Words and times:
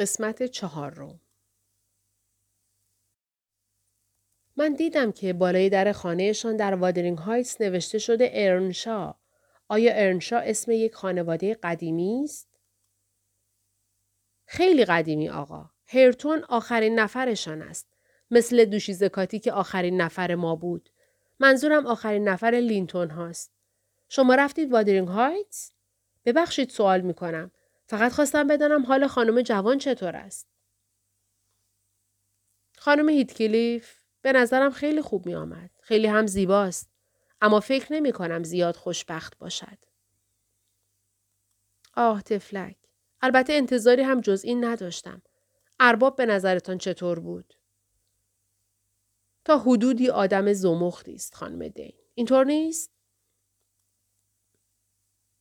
قسمت 0.00 0.42
چهار 0.42 0.94
رو. 0.94 1.18
من 4.56 4.74
دیدم 4.74 5.12
که 5.12 5.32
بالای 5.32 5.68
در 5.68 5.92
خانهشان 5.92 6.56
در 6.56 6.74
وادرینگ 6.74 7.18
هایتس 7.18 7.60
نوشته 7.60 7.98
شده 7.98 8.30
ارنشا. 8.32 9.14
آیا 9.68 9.92
ارنشا 9.94 10.38
اسم 10.38 10.70
یک 10.70 10.94
خانواده 10.94 11.54
قدیمی 11.54 12.20
است؟ 12.24 12.48
خیلی 14.46 14.84
قدیمی 14.84 15.28
آقا. 15.28 15.70
هرتون 15.86 16.44
آخرین 16.48 16.98
نفرشان 16.98 17.62
است. 17.62 17.88
مثل 18.30 18.64
دوشیزکاتی 18.64 19.38
که 19.38 19.52
آخرین 19.52 20.00
نفر 20.00 20.34
ما 20.34 20.56
بود. 20.56 20.90
منظورم 21.40 21.86
آخرین 21.86 22.28
نفر 22.28 22.50
لینتون 22.50 23.10
هاست. 23.10 23.52
شما 24.08 24.34
رفتید 24.34 24.72
وادرینگ 24.72 25.08
هایتس؟ 25.08 25.72
ببخشید 26.24 26.70
سوال 26.70 27.00
می‌کنم. 27.00 27.50
فقط 27.90 28.12
خواستم 28.12 28.46
بدانم 28.46 28.86
حال 28.86 29.06
خانم 29.06 29.42
جوان 29.42 29.78
چطور 29.78 30.16
است. 30.16 30.46
خانم 32.78 33.08
هیتکلیف 33.08 34.02
به 34.22 34.32
نظرم 34.32 34.70
خیلی 34.70 35.02
خوب 35.02 35.26
می 35.26 35.34
آمد. 35.34 35.70
خیلی 35.80 36.06
هم 36.06 36.26
زیباست. 36.26 36.90
اما 37.40 37.60
فکر 37.60 37.92
نمی 37.92 38.12
کنم 38.12 38.42
زیاد 38.42 38.76
خوشبخت 38.76 39.38
باشد. 39.38 39.78
آه 41.96 42.22
تفلک. 42.22 42.76
البته 43.20 43.52
انتظاری 43.52 44.02
هم 44.02 44.20
جز 44.20 44.44
این 44.44 44.64
نداشتم. 44.64 45.22
ارباب 45.80 46.16
به 46.16 46.26
نظرتان 46.26 46.78
چطور 46.78 47.20
بود؟ 47.20 47.54
تا 49.44 49.58
حدودی 49.58 50.10
آدم 50.10 50.52
زمختی 50.52 51.14
است 51.14 51.34
خانم 51.34 51.68
دین. 51.68 51.94
اینطور 52.14 52.44
نیست؟ 52.44 52.90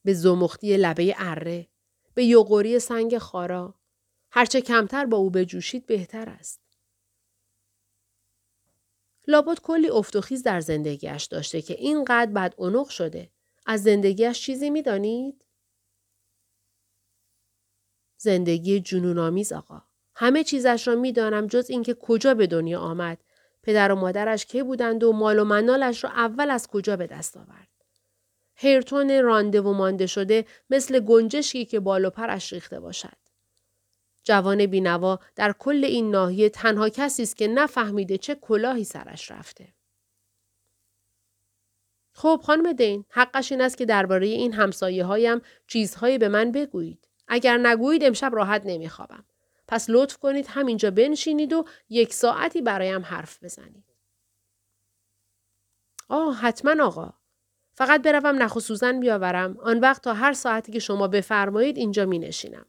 به 0.04 0.14
زمختی 0.14 0.78
لبه 0.78 1.16
اره، 1.18 1.68
به 2.20 2.26
یوغوری 2.26 2.80
سنگ 2.80 3.18
خارا، 3.18 3.76
هرچه 4.32 4.62
کمتر 4.62 5.06
با 5.06 5.18
او 5.18 5.30
بجوشید 5.30 5.86
بهتر 5.86 6.30
است. 6.30 6.62
لابد 9.28 9.60
کلی 9.60 9.90
افتخیز 9.90 10.44
در 10.44 10.62
زندگیش 10.62 11.24
داشته 11.24 11.62
که 11.62 11.74
اینقدر 11.74 12.32
بد 12.32 12.54
اونق 12.58 12.90
شده. 12.90 13.32
از 13.66 13.84
زندگیش 13.84 14.42
چیزی 14.42 14.70
می‌دانید؟ 14.70 15.46
زندگی 18.18 18.80
جنونآمیز 18.80 19.54
آقا. 19.54 19.82
همه 20.16 20.44
چیزش 20.44 20.88
را 20.88 20.96
می‌دانم 20.96 21.48
جز 21.48 21.70
اینکه 21.70 21.94
کجا 21.94 22.34
به 22.34 22.48
دنیا 22.48 22.80
آمد. 22.80 23.24
پدر 23.64 23.92
و 23.92 23.96
مادرش 23.96 24.46
که 24.46 24.64
بودند 24.64 25.04
و 25.04 25.12
مال 25.12 25.40
و 25.40 25.44
منالش 25.44 26.04
را 26.04 26.10
اول 26.10 26.50
از 26.50 26.68
کجا 26.68 26.98
به 26.98 27.08
دست 27.08 27.38
آورد. 27.38 27.79
رانده 29.22 29.62
و 29.62 29.74
مانده 29.74 30.06
شده 30.08 30.46
مثل 30.70 31.00
گنجشکی 31.00 31.66
که 31.66 31.80
بال 31.80 32.06
و 32.06 32.10
پرش 32.10 32.54
ریخته 32.54 32.80
باشد. 32.80 33.18
جوان 34.24 34.66
بینوا 34.66 35.20
در 35.36 35.54
کل 35.60 35.86
این 35.86 36.12
ناحیه 36.12 36.50
تنها 36.50 36.90
کسی 36.90 37.24
است 37.24 37.38
که 37.38 37.48
نفهمیده 37.48 38.18
چه 38.18 38.36
کلاهی 38.36 38.84
سرش 38.84 39.32
رفته. 39.32 39.74
خب 42.14 42.42
خانم 42.44 42.74
دین 42.74 43.06
حقش 43.10 43.52
این 43.52 43.62
است 43.62 43.78
که 43.78 43.86
درباره 43.86 44.28
این 44.28 44.54
همسایه 44.54 45.06
هایم 45.06 45.42
چیزهایی 45.68 46.18
به 46.18 46.28
من 46.28 46.52
بگویید. 46.52 47.08
اگر 47.28 47.58
نگویید 47.58 48.04
امشب 48.04 48.32
راحت 48.34 48.62
نمیخوابم. 48.66 49.26
پس 49.68 49.86
لطف 49.90 50.18
کنید 50.18 50.46
همینجا 50.50 50.92
بنشینید 50.92 51.54
و 51.54 51.66
یک 51.90 52.14
ساعتی 52.14 52.62
برایم 52.62 53.02
حرف 53.02 53.44
بزنید. 53.44 53.86
آه 56.10 56.36
حتما 56.36 56.86
آقا. 56.86 57.19
فقط 57.80 58.02
بروم 58.02 58.44
نخ 58.44 58.56
و 58.56 58.60
سوزن 58.60 59.00
بیاورم 59.00 59.58
آن 59.58 59.80
وقت 59.80 60.04
تا 60.04 60.14
هر 60.14 60.34
ساعتی 60.34 60.72
که 60.72 60.80
شما 60.80 61.08
بفرمایید 61.08 61.78
اینجا 61.78 62.06
می 62.06 62.20
نشینم. 62.20 62.66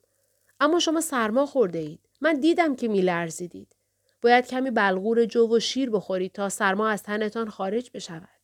اما 0.61 0.79
شما 0.79 1.01
سرما 1.01 1.47
خورده 1.47 1.79
اید. 1.79 2.09
من 2.21 2.41
دیدم 2.41 2.77
که 2.77 2.89
می 2.89 3.03
لرزیدید. 3.03 3.77
باید 4.23 4.47
کمی 4.47 4.71
بلغور 4.71 5.25
جو 5.25 5.57
و 5.57 5.61
شیر 5.61 5.91
بخورید 5.91 6.33
تا 6.33 6.49
سرما 6.49 6.89
از 6.89 7.03
تنتان 7.03 7.49
خارج 7.49 7.91
بشود. 7.95 8.41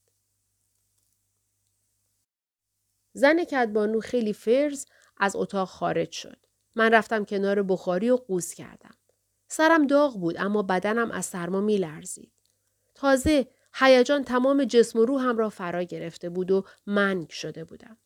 زن 3.13 3.45
کدبانو 3.45 4.01
خیلی 4.01 4.33
فرز 4.33 4.87
از 5.17 5.37
اتاق 5.37 5.69
خارج 5.69 6.11
شد. 6.11 6.39
من 6.75 6.93
رفتم 6.93 7.25
کنار 7.25 7.63
بخاری 7.63 8.11
و 8.11 8.17
قوز 8.17 8.55
کردم. 8.55 8.95
سرم 9.49 9.87
داغ 9.87 10.21
بود 10.21 10.37
اما 10.39 10.63
بدنم 10.63 11.11
از 11.11 11.27
سرما 11.27 11.61
می 11.61 11.79
لرزید. 11.79 12.33
تازه 12.95 13.47
هیجان 13.79 14.25
تمام 14.25 14.65
جسم 14.65 14.99
و 14.99 15.05
روحم 15.05 15.39
را 15.39 15.49
فرا 15.49 15.83
گرفته 15.83 16.29
بود 16.29 16.51
و 16.51 16.65
منگ 16.87 17.31
شده 17.31 17.65
بودم. 17.65 17.97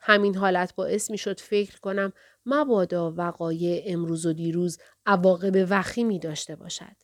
همین 0.00 0.36
حالت 0.36 0.74
باعث 0.74 1.10
می 1.10 1.18
شد 1.18 1.40
فکر 1.40 1.80
کنم 1.80 2.12
مبادا 2.46 3.14
وقایع 3.16 3.82
امروز 3.86 4.26
و 4.26 4.32
دیروز 4.32 4.78
عواقب 5.06 5.66
وخیمی 5.70 6.18
داشته 6.18 6.56
باشد. 6.56 6.96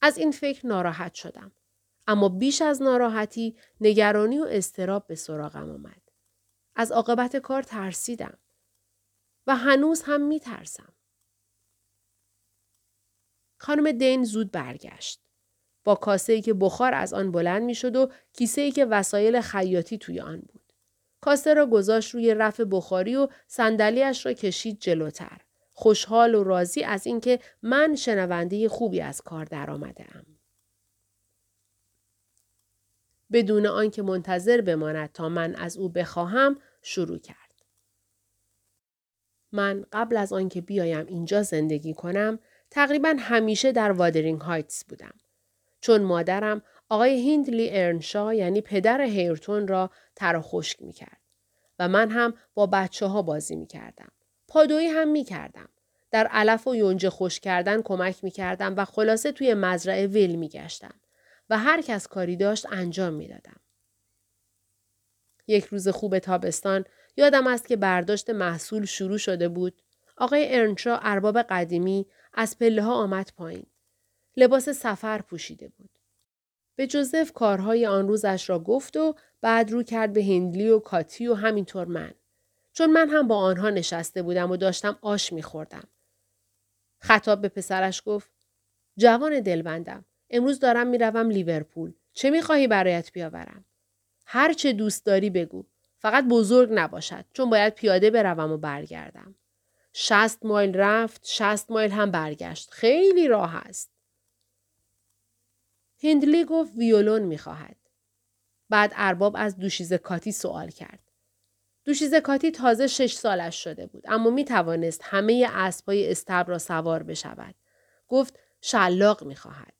از 0.00 0.18
این 0.18 0.30
فکر 0.30 0.66
ناراحت 0.66 1.14
شدم. 1.14 1.52
اما 2.06 2.28
بیش 2.28 2.62
از 2.62 2.82
ناراحتی 2.82 3.56
نگرانی 3.80 4.38
و 4.38 4.46
استراب 4.50 5.06
به 5.06 5.14
سراغم 5.14 5.70
آمد. 5.70 6.02
از 6.76 6.92
عاقبت 6.92 7.36
کار 7.36 7.62
ترسیدم. 7.62 8.38
و 9.46 9.56
هنوز 9.56 10.02
هم 10.02 10.20
می 10.20 10.40
ترسم. 10.40 10.92
خانم 13.58 13.92
دین 13.92 14.24
زود 14.24 14.50
برگشت. 14.50 15.29
با 15.84 15.94
کاسه 15.94 16.40
که 16.40 16.54
بخار 16.54 16.94
از 16.94 17.14
آن 17.14 17.32
بلند 17.32 17.62
می 17.62 17.74
شد 17.74 17.96
و 17.96 18.10
کیسه 18.32 18.60
ای 18.60 18.70
که 18.70 18.84
وسایل 18.84 19.40
خیاطی 19.40 19.98
توی 19.98 20.20
آن 20.20 20.40
بود. 20.40 20.72
کاسه 21.20 21.54
را 21.54 21.66
گذاشت 21.66 22.14
روی 22.14 22.34
رف 22.34 22.60
بخاری 22.60 23.16
و 23.16 23.28
صندلیاش 23.46 24.26
را 24.26 24.32
کشید 24.32 24.78
جلوتر. 24.80 25.40
خوشحال 25.72 26.34
و 26.34 26.44
راضی 26.44 26.82
از 26.82 27.06
اینکه 27.06 27.38
من 27.62 27.94
شنونده 27.96 28.68
خوبی 28.68 29.00
از 29.00 29.20
کار 29.20 29.44
درآمده 29.44 30.04
ام. 30.14 30.26
بدون 33.32 33.66
آنکه 33.66 34.02
منتظر 34.02 34.60
بماند 34.60 35.12
تا 35.12 35.28
من 35.28 35.54
از 35.54 35.76
او 35.76 35.88
بخواهم 35.88 36.56
شروع 36.82 37.18
کرد. 37.18 37.36
من 39.52 39.84
قبل 39.92 40.16
از 40.16 40.32
آنکه 40.32 40.60
بیایم 40.60 41.06
اینجا 41.06 41.42
زندگی 41.42 41.94
کنم 41.94 42.38
تقریبا 42.70 43.14
همیشه 43.18 43.72
در 43.72 43.92
وادرینگ 43.92 44.40
هایتس 44.40 44.84
بودم. 44.84 45.14
چون 45.80 46.02
مادرم 46.02 46.62
آقای 46.88 47.10
هیندلی 47.10 47.68
ارنشا 47.72 48.34
یعنی 48.34 48.60
پدر 48.60 49.00
هیرتون 49.00 49.68
را 49.68 49.90
تر 50.16 50.36
و 50.36 50.40
خشک 50.42 50.82
می 50.82 50.92
کرد. 50.92 51.20
و 51.78 51.88
من 51.88 52.10
هم 52.10 52.34
با 52.54 52.66
بچه 52.66 53.06
ها 53.06 53.22
بازی 53.22 53.56
می 53.56 53.66
کردم. 53.66 54.12
پادویی 54.48 54.86
هم 54.86 55.08
می 55.08 55.24
کردم. 55.24 55.68
در 56.10 56.26
علف 56.26 56.66
و 56.66 56.76
یونجه 56.76 57.10
خوش 57.10 57.40
کردن 57.40 57.82
کمک 57.82 58.24
می 58.24 58.30
کردم 58.30 58.74
و 58.76 58.84
خلاصه 58.84 59.32
توی 59.32 59.54
مزرعه 59.54 60.06
ویل 60.06 60.36
می 60.36 60.48
گشتم 60.48 60.94
و 61.50 61.58
هر 61.58 61.82
کس 61.82 62.06
کاری 62.06 62.36
داشت 62.36 62.66
انجام 62.72 63.12
می 63.14 63.28
دادم. 63.28 63.60
یک 65.46 65.64
روز 65.64 65.88
خوب 65.88 66.18
تابستان 66.18 66.84
یادم 67.16 67.46
است 67.46 67.68
که 67.68 67.76
برداشت 67.76 68.30
محصول 68.30 68.84
شروع 68.84 69.18
شده 69.18 69.48
بود. 69.48 69.82
آقای 70.16 70.56
ارنشا 70.56 70.96
ارباب 70.96 71.42
قدیمی 71.42 72.06
از 72.34 72.58
پله 72.58 72.82
ها 72.82 72.94
آمد 72.94 73.32
پایین. 73.36 73.66
لباس 74.36 74.68
سفر 74.68 75.22
پوشیده 75.22 75.68
بود. 75.68 75.90
به 76.76 76.86
جوزف 76.86 77.32
کارهای 77.32 77.86
آن 77.86 78.08
روزش 78.08 78.50
را 78.50 78.58
گفت 78.58 78.96
و 78.96 79.14
بعد 79.40 79.70
رو 79.70 79.82
کرد 79.82 80.12
به 80.12 80.24
هندلی 80.24 80.68
و 80.68 80.78
کاتی 80.78 81.26
و 81.26 81.34
همینطور 81.34 81.86
من. 81.86 82.14
چون 82.72 82.90
من 82.90 83.08
هم 83.08 83.28
با 83.28 83.36
آنها 83.36 83.70
نشسته 83.70 84.22
بودم 84.22 84.50
و 84.50 84.56
داشتم 84.56 84.98
آش 85.02 85.32
میخوردم. 85.32 85.88
خطاب 86.98 87.40
به 87.40 87.48
پسرش 87.48 88.02
گفت 88.06 88.30
جوان 88.96 89.40
دلبندم 89.40 90.04
امروز 90.30 90.60
دارم 90.60 90.86
می‌روم 90.86 91.30
لیورپول 91.30 91.92
چه 92.12 92.30
می‌خواهی 92.30 92.66
برایت 92.66 93.12
بیاورم 93.12 93.64
هر 94.26 94.52
چه 94.52 94.72
دوست 94.72 95.06
داری 95.06 95.30
بگو 95.30 95.66
فقط 95.98 96.24
بزرگ 96.24 96.68
نباشد 96.72 97.24
چون 97.32 97.50
باید 97.50 97.74
پیاده 97.74 98.10
بروم 98.10 98.52
و 98.52 98.56
برگردم 98.56 99.34
شست 99.92 100.46
مایل 100.46 100.74
رفت 100.74 101.26
شست 101.26 101.70
مایل 101.70 101.90
هم 101.90 102.10
برگشت 102.10 102.70
خیلی 102.70 103.28
راه 103.28 103.56
است 103.56 103.99
هندلی 106.02 106.44
گفت 106.44 106.72
ویولون 106.76 107.22
می‌خواهد 107.22 107.76
بعد 108.70 108.92
ارباب 108.96 109.34
از 109.38 109.58
دوشیزه 109.58 109.98
کاتی 109.98 110.32
سوال 110.32 110.68
کرد 110.68 111.10
دوشیزه 111.84 112.20
کاتی 112.20 112.50
تازه 112.50 112.86
شش 112.86 113.14
سالش 113.14 113.64
شده 113.64 113.86
بود 113.86 114.04
اما 114.08 114.30
می 114.30 114.44
توانست 114.44 115.00
همه 115.04 115.48
اسبهای 115.52 116.10
استبر 116.10 116.44
را 116.44 116.58
سوار 116.58 117.02
بشود. 117.02 117.54
گفت 118.08 118.38
شلاق 118.60 119.24
می 119.24 119.36
خواهد. 119.36 119.72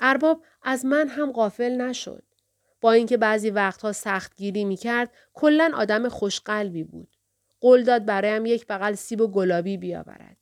ارباب 0.00 0.44
از 0.62 0.84
من 0.84 1.08
هم 1.08 1.32
غافل 1.32 1.80
نشد. 1.80 2.22
با 2.80 2.92
اینکه 2.92 3.16
بعضی 3.16 3.50
وقتها 3.50 3.92
سخت 3.92 4.36
گیری 4.36 4.64
می 4.64 4.76
کرد 4.76 5.10
کلا 5.34 5.72
آدم 5.74 6.08
خوشقلبی 6.08 6.84
بود. 6.84 7.16
قول 7.60 7.84
داد 7.84 8.04
برایم 8.04 8.46
یک 8.46 8.66
بغل 8.66 8.94
سیب 8.94 9.20
و 9.20 9.28
گلابی 9.28 9.76
بیاورد. 9.76 10.36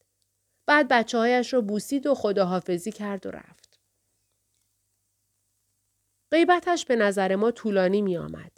بعد 0.67 0.89
بچه 0.89 1.19
هایش 1.19 1.55
را 1.55 1.61
بوسید 1.61 2.07
و 2.07 2.15
خداحافظی 2.15 2.93
کرد 2.93 3.27
و 3.27 3.31
رفت. 3.31 3.66
غیبتش 6.31 6.85
به 6.85 6.97
نظر 6.97 7.37
ما 7.37 7.51
طولانی 7.51 8.03
می 8.03 8.17
آمد. 8.17 8.53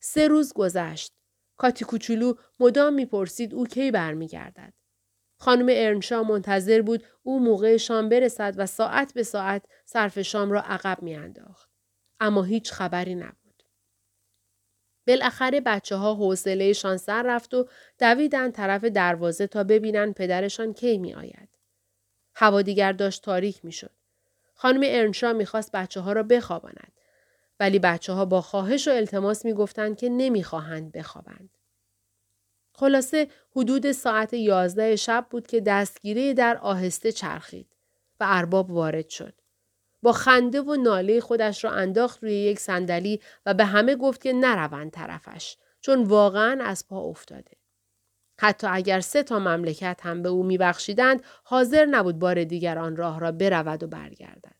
سه 0.00 0.28
روز 0.28 0.52
گذشت. 0.52 1.12
کاتی 1.56 1.84
کوچولو 1.84 2.34
مدام 2.60 2.94
می‌پرسید 2.94 3.54
او 3.54 3.66
کی 3.66 3.90
برمیگردد. 3.90 4.72
خانم 5.38 5.66
ارنشا 5.70 6.22
منتظر 6.22 6.82
بود 6.82 7.04
او 7.22 7.40
موقع 7.40 7.76
شام 7.76 8.08
برسد 8.08 8.54
و 8.56 8.66
ساعت 8.66 9.14
به 9.14 9.22
ساعت 9.22 9.64
صرف 9.84 10.20
شام 10.20 10.50
را 10.50 10.62
عقب 10.62 11.02
میانداخت. 11.02 11.70
اما 12.20 12.42
هیچ 12.42 12.72
خبری 12.72 13.14
نبود. 13.14 13.62
بالاخره 15.06 15.60
بچه 15.60 15.96
ها 15.96 16.14
حوصلهشان 16.14 16.96
سر 16.96 17.22
رفت 17.22 17.54
و 17.54 17.68
دویدن 17.98 18.50
طرف 18.50 18.84
دروازه 18.84 19.46
تا 19.46 19.64
ببینن 19.64 20.12
پدرشان 20.12 20.72
کی 20.72 20.98
می 20.98 21.14
آید. 21.14 21.48
هوا 22.34 22.62
دیگر 22.62 22.92
داشت 22.92 23.22
تاریک 23.22 23.64
می 23.64 23.72
شد. 23.72 23.94
خانم 24.54 24.80
ارنشا 24.84 25.32
می‌خواست 25.32 25.72
بچه 25.72 26.00
ها 26.00 26.12
را 26.12 26.22
بخواباند. 26.22 26.92
ولی 27.60 27.78
بچه 27.78 28.12
ها 28.12 28.24
با 28.24 28.40
خواهش 28.40 28.88
و 28.88 28.90
التماس 28.90 29.44
می 29.44 29.52
گفتند 29.52 29.96
که 29.96 30.08
نمی‌خواهند 30.08 30.92
بخوابند. 30.92 31.58
خلاصه 32.72 33.28
حدود 33.56 33.92
ساعت 33.92 34.32
یازده 34.32 34.96
شب 34.96 35.26
بود 35.30 35.46
که 35.46 35.60
دستگیره 35.60 36.34
در 36.34 36.58
آهسته 36.58 37.12
چرخید 37.12 37.76
و 38.20 38.24
ارباب 38.28 38.70
وارد 38.70 39.08
شد. 39.08 39.34
با 40.02 40.12
خنده 40.12 40.60
و 40.60 40.76
ناله 40.76 41.20
خودش 41.20 41.64
را 41.64 41.70
انداخت 41.70 42.22
روی 42.22 42.34
یک 42.34 42.60
صندلی 42.60 43.20
و 43.46 43.54
به 43.54 43.64
همه 43.64 43.96
گفت 43.96 44.20
که 44.20 44.32
نروند 44.32 44.90
طرفش 44.90 45.56
چون 45.80 46.02
واقعا 46.02 46.64
از 46.64 46.88
پا 46.88 47.00
افتاده. 47.00 47.56
حتی 48.40 48.66
اگر 48.66 49.00
سه 49.00 49.22
تا 49.22 49.38
مملکت 49.38 50.00
هم 50.02 50.22
به 50.22 50.28
او 50.28 50.42
میبخشیدند 50.42 51.22
حاضر 51.44 51.84
نبود 51.84 52.18
بار 52.18 52.44
دیگر 52.44 52.78
آن 52.78 52.96
راه 52.96 53.20
را 53.20 53.32
برود 53.32 53.82
و 53.82 53.86
برگردد. 53.86 54.56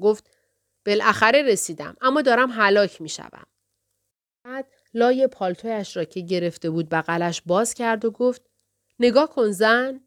گفت 0.00 0.39
بالاخره 0.86 1.42
رسیدم 1.42 1.96
اما 2.00 2.22
دارم 2.22 2.50
هلاک 2.50 3.00
می‌شوم. 3.00 3.46
بعد 4.44 4.72
لای 4.94 5.26
پالتویش 5.26 5.96
را 5.96 6.04
که 6.04 6.20
گرفته 6.20 6.70
بود 6.70 6.88
بغلش 6.88 7.42
باز 7.46 7.74
کرد 7.74 8.04
و 8.04 8.10
گفت 8.10 8.50
نگاه 8.98 9.30
کن 9.30 9.50
زن 9.50 10.00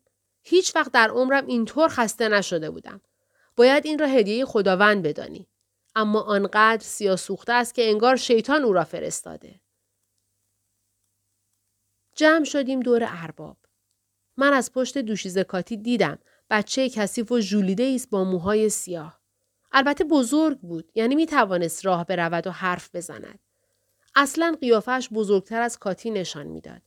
هیچ 0.44 0.76
وقت 0.76 0.92
در 0.92 1.10
عمرم 1.10 1.48
اینطور 1.48 1.88
خسته 1.90 2.28
نشده 2.30 2.70
بودم. 2.70 3.02
باید 3.56 3.86
این 3.86 4.00
را 4.00 4.08
هدیه 4.08 4.46
خداوند 4.46 5.04
بدانی. 5.04 5.48
اما 5.96 6.22
آنقدر 6.22 6.84
سیاسوخته 6.84 7.54
است 7.54 7.74
که 7.74 7.90
انگار 7.90 8.16
شیطان 8.16 8.64
او 8.64 8.74
را 8.74 8.84
فرستاده. 8.84 9.62
جمع 12.16 12.44
شدیم 12.44 12.80
دور 12.80 13.04
ارباب. 13.08 13.58
من 14.38 14.54
از 14.54 14.72
پشت 14.72 14.98
دوشیزه 14.98 15.44
کاتی 15.44 15.78
دیدم 15.78 16.20
بچه 16.50 16.90
کثیف 16.90 17.32
و 17.32 17.40
ژولیده 17.40 17.92
است 17.96 18.10
با 18.10 18.24
موهای 18.24 18.70
سیاه. 18.70 19.23
البته 19.74 20.04
بزرگ 20.04 20.60
بود 20.60 20.92
یعنی 20.96 21.16
می 21.16 21.26
توانست 21.26 21.86
راه 21.86 22.06
برود 22.06 22.48
و 22.48 22.52
حرف 22.52 22.96
بزند. 22.96 23.40
اصلا 24.16 24.58
قیافش 24.62 25.10
بزرگتر 25.12 25.62
از 25.62 25.80
کاتی 25.80 26.12
نشان 26.12 26.48
می‌داد. 26.48 26.82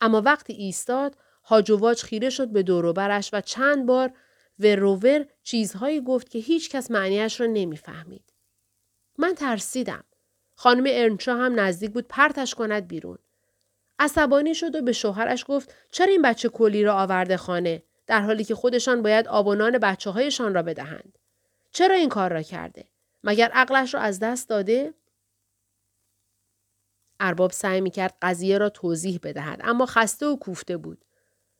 اما 0.00 0.22
وقتی 0.22 0.52
ایستاد 0.52 1.16
هاجواج 1.44 2.02
خیره 2.02 2.30
شد 2.30 2.48
به 2.48 2.62
دوروبرش 2.62 3.30
و 3.32 3.40
چند 3.40 3.86
بار 3.86 4.12
وروور 4.58 5.26
چیزهایی 5.42 6.00
گفت 6.00 6.30
که 6.30 6.38
هیچ 6.38 6.70
کس 6.70 6.90
معنیش 6.90 7.40
را 7.40 7.46
نمی‌فهمید. 7.46 8.32
من 9.18 9.34
ترسیدم. 9.34 10.04
خانم 10.54 10.84
ارنشا 10.88 11.34
هم 11.34 11.60
نزدیک 11.60 11.90
بود 11.90 12.06
پرتش 12.08 12.54
کند 12.54 12.88
بیرون. 12.88 13.18
عصبانی 13.98 14.54
شد 14.54 14.74
و 14.74 14.82
به 14.82 14.92
شوهرش 14.92 15.44
گفت 15.48 15.74
چرا 15.90 16.12
این 16.12 16.22
بچه 16.22 16.48
کلی 16.48 16.84
را 16.84 16.94
آورده 16.94 17.36
خانه 17.36 17.82
در 18.06 18.20
حالی 18.20 18.44
که 18.44 18.54
خودشان 18.54 19.02
باید 19.02 19.28
آب 19.28 19.46
و 19.46 19.54
نان 19.54 19.78
بچه 19.78 20.10
هایشان 20.10 20.54
را 20.54 20.62
بدهند. 20.62 21.18
چرا 21.76 21.94
این 21.94 22.08
کار 22.08 22.32
را 22.32 22.42
کرده؟ 22.42 22.84
مگر 23.24 23.50
عقلش 23.52 23.94
را 23.94 24.00
از 24.00 24.18
دست 24.18 24.48
داده؟ 24.48 24.94
ارباب 27.20 27.52
سعی 27.52 27.80
می 27.80 27.90
کرد 27.90 28.14
قضیه 28.22 28.58
را 28.58 28.68
توضیح 28.68 29.20
بدهد 29.22 29.60
اما 29.64 29.86
خسته 29.86 30.26
و 30.26 30.36
کوفته 30.36 30.76
بود. 30.76 31.04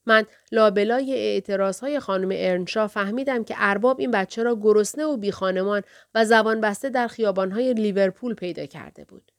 من 0.07 0.27
لابلای 0.53 1.15
اعتراض 1.15 1.81
های 1.81 2.01
خانم 2.01 2.29
ارنشا 2.33 2.89
فهمیدم 2.89 3.45
که 3.45 3.55
ارباب 3.59 4.01
این 4.01 4.11
بچه 4.11 4.43
را 4.43 4.57
گرسنه 4.57 5.05
و 5.05 5.17
بیخانمان 5.17 5.83
و 6.15 6.25
زبان 6.25 6.61
بسته 6.61 6.89
در 6.91 7.09
خیابان 7.09 7.53
های 7.53 7.75
لیورپول 7.75 8.35
پیدا 8.35 8.67
کرده 8.67 9.05
بود. 9.05 9.33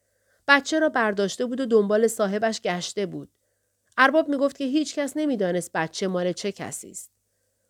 بچه 0.47 0.79
را 0.79 0.89
برداشته 0.89 1.45
بود 1.45 1.59
و 1.59 1.65
دنبال 1.65 2.07
صاحبش 2.07 2.61
گشته 2.61 3.05
بود. 3.05 3.29
ارباب 3.97 4.29
می 4.29 4.37
گفت 4.37 4.57
که 4.57 4.63
هیچ 4.63 4.95
کس 4.95 5.17
نمی‌دانست 5.17 5.71
بچه 5.73 6.07
مال 6.07 6.31
چه 6.31 6.51
کسی 6.51 6.91
است. 6.91 7.11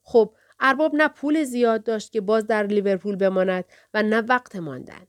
خب 0.03 0.33
ارباب 0.59 0.95
نه 0.95 1.07
پول 1.07 1.43
زیاد 1.43 1.83
داشت 1.83 2.11
که 2.11 2.21
باز 2.21 2.47
در 2.47 2.63
لیورپول 2.63 3.15
بماند 3.15 3.65
و 3.93 4.03
نه 4.03 4.21
وقت 4.21 4.55
ماندن. 4.55 5.07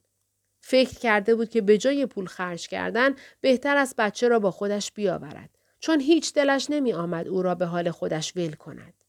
فکر 0.60 0.98
کرده 0.98 1.34
بود 1.34 1.48
که 1.48 1.60
به 1.60 1.78
جای 1.78 2.06
پول 2.06 2.26
خرج 2.26 2.68
کردن 2.68 3.16
بهتر 3.40 3.76
از 3.76 3.94
بچه 3.98 4.28
را 4.28 4.38
با 4.38 4.50
خودش 4.50 4.92
بیاورد 4.92 5.58
چون 5.80 6.00
هیچ 6.00 6.34
دلش 6.34 6.70
نمی 6.70 6.92
آمد 6.92 7.28
او 7.28 7.42
را 7.42 7.54
به 7.54 7.66
حال 7.66 7.90
خودش 7.90 8.36
ول 8.36 8.52
کند. 8.52 9.04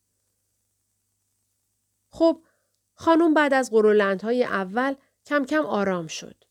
خب 2.09 2.43
خانم 2.93 3.33
بعد 3.33 3.53
از 3.53 3.71
قرولندهای 3.71 4.43
اول 4.43 4.95
کم 5.25 5.45
کم 5.45 5.65
آرام 5.65 6.07
شد. 6.07 6.43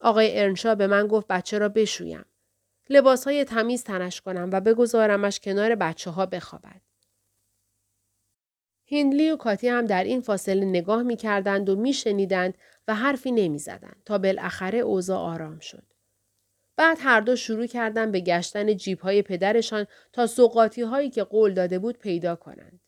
آقای 0.00 0.40
ارنشا 0.40 0.74
به 0.74 0.86
من 0.86 1.06
گفت 1.06 1.26
بچه 1.26 1.58
را 1.58 1.68
بشویم. 1.68 2.24
لباس 2.88 3.24
های 3.24 3.44
تمیز 3.44 3.84
تنش 3.84 4.20
کنم 4.20 4.50
و 4.52 4.60
بگذارمش 4.60 5.40
کنار 5.40 5.74
بچه 5.74 6.10
ها 6.10 6.26
بخوابد. 6.26 6.80
هندلی 8.90 9.30
و 9.30 9.36
کاتی 9.36 9.68
هم 9.68 9.86
در 9.86 10.04
این 10.04 10.20
فاصله 10.20 10.64
نگاه 10.64 11.02
می 11.02 11.16
کردند 11.16 11.68
و 11.68 11.76
می 11.76 11.92
شنیدند 11.92 12.54
و 12.88 12.94
حرفی 12.94 13.32
نمی 13.32 13.58
زدند 13.58 14.02
تا 14.04 14.18
بالاخره 14.18 14.78
اوضاع 14.78 15.18
آرام 15.18 15.58
شد. 15.58 15.82
بعد 16.76 16.98
هر 17.00 17.20
دو 17.20 17.36
شروع 17.36 17.66
کردن 17.66 18.10
به 18.10 18.20
گشتن 18.20 18.76
جیب 18.76 19.00
های 19.00 19.22
پدرشان 19.22 19.86
تا 20.12 20.26
سوقاتی 20.26 20.82
هایی 20.82 21.10
که 21.10 21.24
قول 21.24 21.54
داده 21.54 21.78
بود 21.78 21.98
پیدا 21.98 22.36
کنند. 22.36 22.80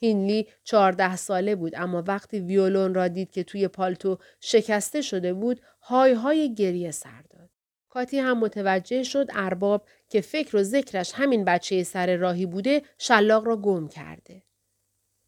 هینلی 0.00 0.48
چهارده 0.64 1.16
ساله 1.16 1.54
بود 1.54 1.72
اما 1.76 2.04
وقتی 2.06 2.40
ویولون 2.40 2.94
را 2.94 3.08
دید 3.08 3.30
که 3.30 3.44
توی 3.44 3.68
پالتو 3.68 4.18
شکسته 4.40 5.02
شده 5.02 5.34
بود 5.34 5.60
های 5.80 6.12
های 6.12 6.54
گریه 6.54 6.90
سر 6.90 7.22
داد. 7.30 7.50
کاتی 7.88 8.18
هم 8.18 8.38
متوجه 8.38 9.02
شد 9.02 9.26
ارباب 9.32 9.88
که 10.08 10.20
فکر 10.20 10.56
و 10.56 10.62
ذکرش 10.62 11.12
همین 11.14 11.44
بچه 11.44 11.82
سر 11.82 12.16
راهی 12.16 12.46
بوده 12.46 12.82
شلاق 12.98 13.46
را 13.46 13.56
گم 13.56 13.88
کرده. 13.88 14.42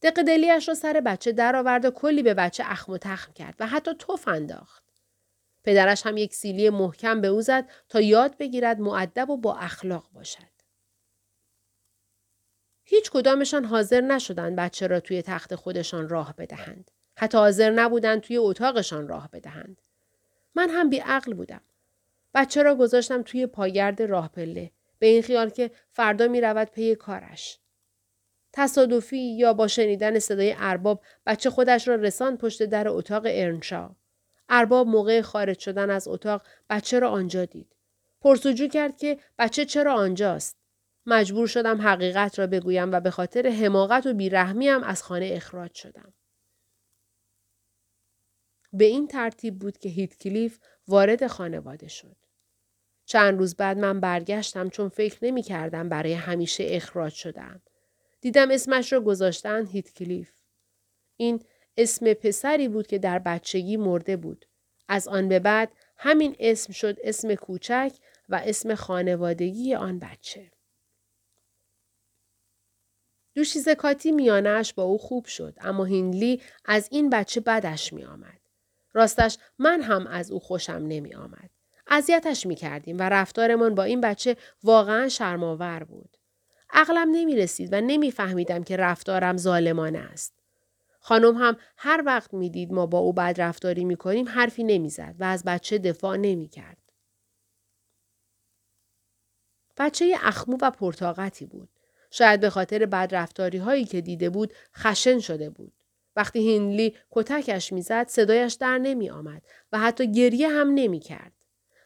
دقدلیش 0.02 0.69
را 0.69 0.75
سر 0.75 1.00
بچه 1.00 1.32
درآورد 1.32 1.84
و 1.84 1.90
کلی 1.90 2.22
به 2.22 2.34
بچه 2.34 2.64
اخم 2.66 2.93
و 2.93 2.98
تخم 2.98 3.32
کرد 3.32 3.54
و 3.60 3.66
حتی 3.66 3.94
توف 3.98 4.28
انداخت. 4.28 4.84
پدرش 5.64 6.06
هم 6.06 6.16
یک 6.16 6.34
سیلی 6.34 6.70
محکم 6.70 7.20
به 7.20 7.28
او 7.28 7.40
زد 7.40 7.69
تا 7.88 8.00
یاد 8.00 8.38
بگیرد 8.38 8.81
معدب 8.81 9.31
و 9.31 9.37
با 9.37 9.56
اخلاق 9.56 10.10
باشد. 10.12 10.56
هیچ 12.84 13.10
کدامشان 13.10 13.65
حاضر 13.65 14.00
نشدند 14.00 14.56
بچه 14.56 14.86
را 14.86 15.00
توی 15.00 15.22
تخت 15.22 15.55
خودشان 15.55 16.08
راه 16.08 16.34
بدهند. 16.38 16.91
حتی 17.17 17.38
حاضر 17.38 17.70
نبودند 17.70 18.20
توی 18.20 18.36
اتاقشان 18.36 19.08
راه 19.08 19.31
بدهند. 19.32 19.82
من 20.55 20.70
هم 20.70 20.91
بی 20.91 20.98
عقل 20.98 21.34
بودم. 21.34 21.60
بچه 22.34 22.62
را 22.62 22.74
گذاشتم 22.74 23.22
توی 23.22 23.46
پاگرد 23.46 24.03
راه 24.03 24.29
پله. 24.29 24.70
به 24.98 25.06
این 25.06 25.22
خیال 25.22 25.50
که 25.50 25.70
فردا 25.93 26.29
می 26.29 26.41
رود 26.41 26.69
پی 26.70 26.94
کارش. 26.94 27.58
تصادفی 28.56 29.36
یا 29.36 29.53
با 29.53 29.69
شنیدن 29.69 30.19
صدای 30.19 30.55
ارباب 30.58 31.05
بچه 31.27 31.51
خودش 31.51 31.89
را 31.89 31.94
رسان 31.94 32.36
پشت 32.36 32.63
در 32.63 32.89
اتاق 32.89 33.22
ارنشا. 33.27 33.96
ارباب 34.48 34.86
موقع 34.86 35.20
خارج 35.20 35.58
شدن 35.58 35.91
از 35.91 36.08
اتاق 36.08 36.43
بچه 36.70 36.98
را 36.98 37.10
آنجا 37.10 37.44
دید. 37.44 37.77
پرسجو 38.20 38.69
کرد 38.69 38.96
که 38.96 39.19
بچه 39.39 39.65
چرا 39.65 39.94
آنجاست؟ 39.94 40.56
مجبور 41.06 41.46
شدم 41.46 41.82
حقیقت 41.82 42.39
را 42.39 42.46
بگویم 42.46 42.93
و 42.93 43.01
به 43.01 43.10
خاطر 43.10 43.48
حماقت 43.48 44.06
و 44.06 44.15
بیرحمیم 44.15 44.82
از 44.82 45.03
خانه 45.03 45.31
اخراج 45.32 45.75
شدم. 45.75 46.13
به 48.72 48.84
این 48.84 49.06
ترتیب 49.06 49.58
بود 49.58 49.79
که 49.79 49.89
هیت 49.89 50.19
کلیف 50.19 50.58
وارد 50.89 51.27
خانواده 51.27 51.89
شد. 51.89 52.17
چند 53.06 53.39
روز 53.39 53.56
بعد 53.56 53.79
من 53.79 54.01
برگشتم 54.01 54.69
چون 54.69 54.89
فکر 54.89 55.19
نمی 55.22 55.43
کردم 55.43 55.89
برای 55.89 56.13
همیشه 56.13 56.65
اخراج 56.69 57.13
شدم. 57.13 57.63
دیدم 58.20 58.51
اسمش 58.51 58.93
را 58.93 59.01
گذاشتن 59.01 59.67
هیت 59.67 59.93
کلیف. 59.93 60.32
این 61.17 61.44
اسم 61.77 62.15
پسری 62.15 62.69
بود 62.69 62.87
که 62.87 62.99
در 62.99 63.19
بچگی 63.19 63.77
مرده 63.77 64.17
بود. 64.17 64.46
از 64.89 65.08
آن 65.08 65.29
به 65.29 65.39
بعد 65.39 65.73
همین 65.96 66.37
اسم 66.39 66.73
شد 66.73 66.96
اسم 67.03 67.35
کوچک 67.35 67.93
و 68.29 68.43
اسم 68.44 68.75
خانوادگی 68.75 69.75
آن 69.75 69.99
بچه. 69.99 70.51
دوشیزه 73.35 73.75
کاتی 73.75 74.13
میانش 74.13 74.75
با 74.75 74.82
او 74.82 74.99
خوب 74.99 75.27
شد 75.27 75.55
اما 75.61 75.85
هینلی 75.85 76.43
از 76.65 76.89
این 76.93 77.11
بچه 77.11 77.41
بدش 77.41 77.93
می 77.93 78.05
آمد. 78.05 78.41
راستش 78.93 79.39
من 79.58 79.82
هم 79.82 80.06
از 80.06 80.31
او 80.31 80.41
خوشم 80.41 80.85
نمی 80.89 81.15
آمد. 81.15 81.51
اذیتش 81.87 82.46
می 82.46 82.55
کردیم 82.55 82.99
و 82.99 83.03
رفتارمان 83.03 83.75
با 83.75 83.82
این 83.82 84.01
بچه 84.01 84.37
واقعا 84.63 85.08
شرماور 85.08 85.85
بود. 85.85 86.17
عقلم 86.70 87.08
نمی 87.13 87.37
رسید 87.37 87.69
و 87.73 87.81
نمی 87.81 88.11
فهمیدم 88.11 88.63
که 88.63 88.77
رفتارم 88.77 89.37
ظالمانه 89.37 89.99
است. 89.99 90.35
خانم 91.01 91.37
هم 91.37 91.56
هر 91.77 92.03
وقت 92.06 92.35
می 92.35 92.51
دید 92.51 92.73
ما 92.73 92.87
با 92.87 92.99
او 92.99 93.13
بد 93.13 93.35
رفتاری 93.39 93.85
می 93.85 93.96
کنیم 93.96 94.29
حرفی 94.29 94.65
نمی 94.65 94.91
زد 94.91 95.15
و 95.19 95.25
از 95.25 95.44
بچه 95.44 95.79
دفاع 95.79 96.17
نمی 96.17 96.49
کرد. 96.49 96.79
بچه 99.79 100.15
اخمو 100.23 100.58
و 100.61 100.70
پرتاقتی 100.70 101.46
بود. 101.46 101.69
شاید 102.11 102.41
به 102.41 102.51
خاطر 102.51 102.87
بدرفتاری 102.87 103.58
هایی 103.58 103.85
که 103.85 104.01
دیده 104.01 104.31
بود 104.31 104.53
خشن 104.77 105.19
شده 105.19 105.51
بود. 105.51 105.73
وقتی 106.17 106.39
هینلی 106.39 106.96
کتکش 107.11 107.73
می‌زد 107.73 108.06
صدایش 108.08 108.55
در 108.55 108.79
نمی 108.79 109.11
آمد 109.11 109.43
و 109.73 109.79
حتی 109.79 110.13
گریه 110.13 110.49
هم 110.49 110.70
نمی 110.75 111.01
کرد. 111.01 111.32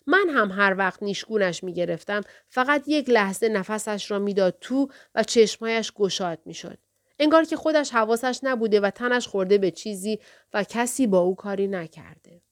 من 0.07 0.28
هم 0.28 0.50
هر 0.50 0.75
وقت 0.78 1.02
نیشگونش 1.02 1.64
می 1.64 1.73
گرفتم 1.73 2.21
فقط 2.49 2.85
یک 2.87 3.11
لحظه 3.11 3.49
نفسش 3.49 4.11
را 4.11 4.19
می‌داد 4.19 4.57
تو 4.61 4.88
و 5.14 5.23
چشمهایش 5.23 5.92
گشاد 5.92 6.38
می 6.45 6.54
شد. 6.54 6.78
انگار 7.19 7.45
که 7.45 7.57
خودش 7.57 7.90
حواسش 7.90 8.40
نبوده 8.42 8.80
و 8.80 8.90
تنش 8.90 9.28
خورده 9.28 9.59
به 9.59 9.71
چیزی 9.71 10.19
و 10.52 10.64
کسی 10.64 11.07
با 11.07 11.19
او 11.19 11.37
کاری 11.37 11.66
نکرده. 11.66 12.42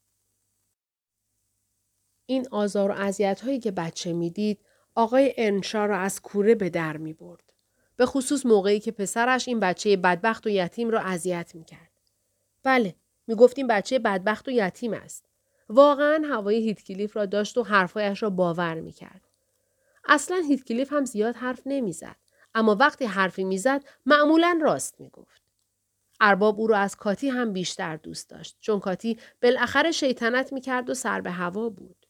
این 2.27 2.49
آزار 2.51 2.91
و 2.91 2.95
اذیت 2.95 3.41
هایی 3.41 3.59
که 3.59 3.71
بچه 3.71 4.13
می‌دید 4.13 4.61
آقای 4.95 5.35
انشا 5.37 5.87
را 5.87 5.99
از 5.99 6.23
کوره 6.23 6.55
به 6.55 6.71
در 6.71 6.97
می 6.97 7.13
برد. 7.13 7.53
به 7.97 8.07
خصوص 8.07 8.47
موقعی 8.47 8.81
که 8.81 8.93
پسرش 8.93 9.49
این 9.49 9.61
بچه 9.61 9.97
بدبخت 9.97 10.47
و 10.47 10.51
یتیم 10.51 10.91
را 10.91 11.01
اذیت 11.01 11.55
می 11.55 11.65
کرد. 11.65 11.91
بله، 12.63 12.95
می 13.27 13.35
گفتیم 13.35 13.67
بچه 13.67 13.99
بدبخت 13.99 14.49
و 14.49 14.51
یتیم 14.51 14.93
است. 14.93 15.28
واقعا 15.69 16.25
هوای 16.29 16.57
هیتکلیف 16.57 17.17
را 17.17 17.27
داشت 17.27 17.59
و 17.59 17.63
حرفایش 17.63 18.23
را 18.23 18.31
باور 18.31 18.81
می 18.81 18.93
کرد. 18.93 19.21
اصلا 20.05 20.43
هیتکلیف 20.49 20.93
هم 20.93 21.05
زیاد 21.05 21.37
حرف 21.37 21.63
نمی‌زد. 21.67 22.17
اما 22.55 22.75
وقتی 22.75 23.05
حرفی 23.05 23.45
می‌زد 23.45 23.85
معمولا 24.07 24.59
راست 24.63 25.01
می 25.01 25.09
گفت. 25.09 25.43
ارباب 26.21 26.61
او 26.61 26.67
را 26.67 26.79
از 26.79 26.97
کاتی 26.97 27.29
هم 27.29 27.53
بیشتر 27.53 27.97
دوست 27.97 28.31
داشت 28.31 28.57
چون 28.61 28.81
کاتی 28.81 29.19
بالاخره 29.43 29.93
شیطنت 29.93 30.53
می 30.53 30.61
کرد 30.61 30.91
و 30.91 30.95
سر 30.95 31.21
به 31.21 31.31
هوا 31.31 31.69
بود. 31.69 32.07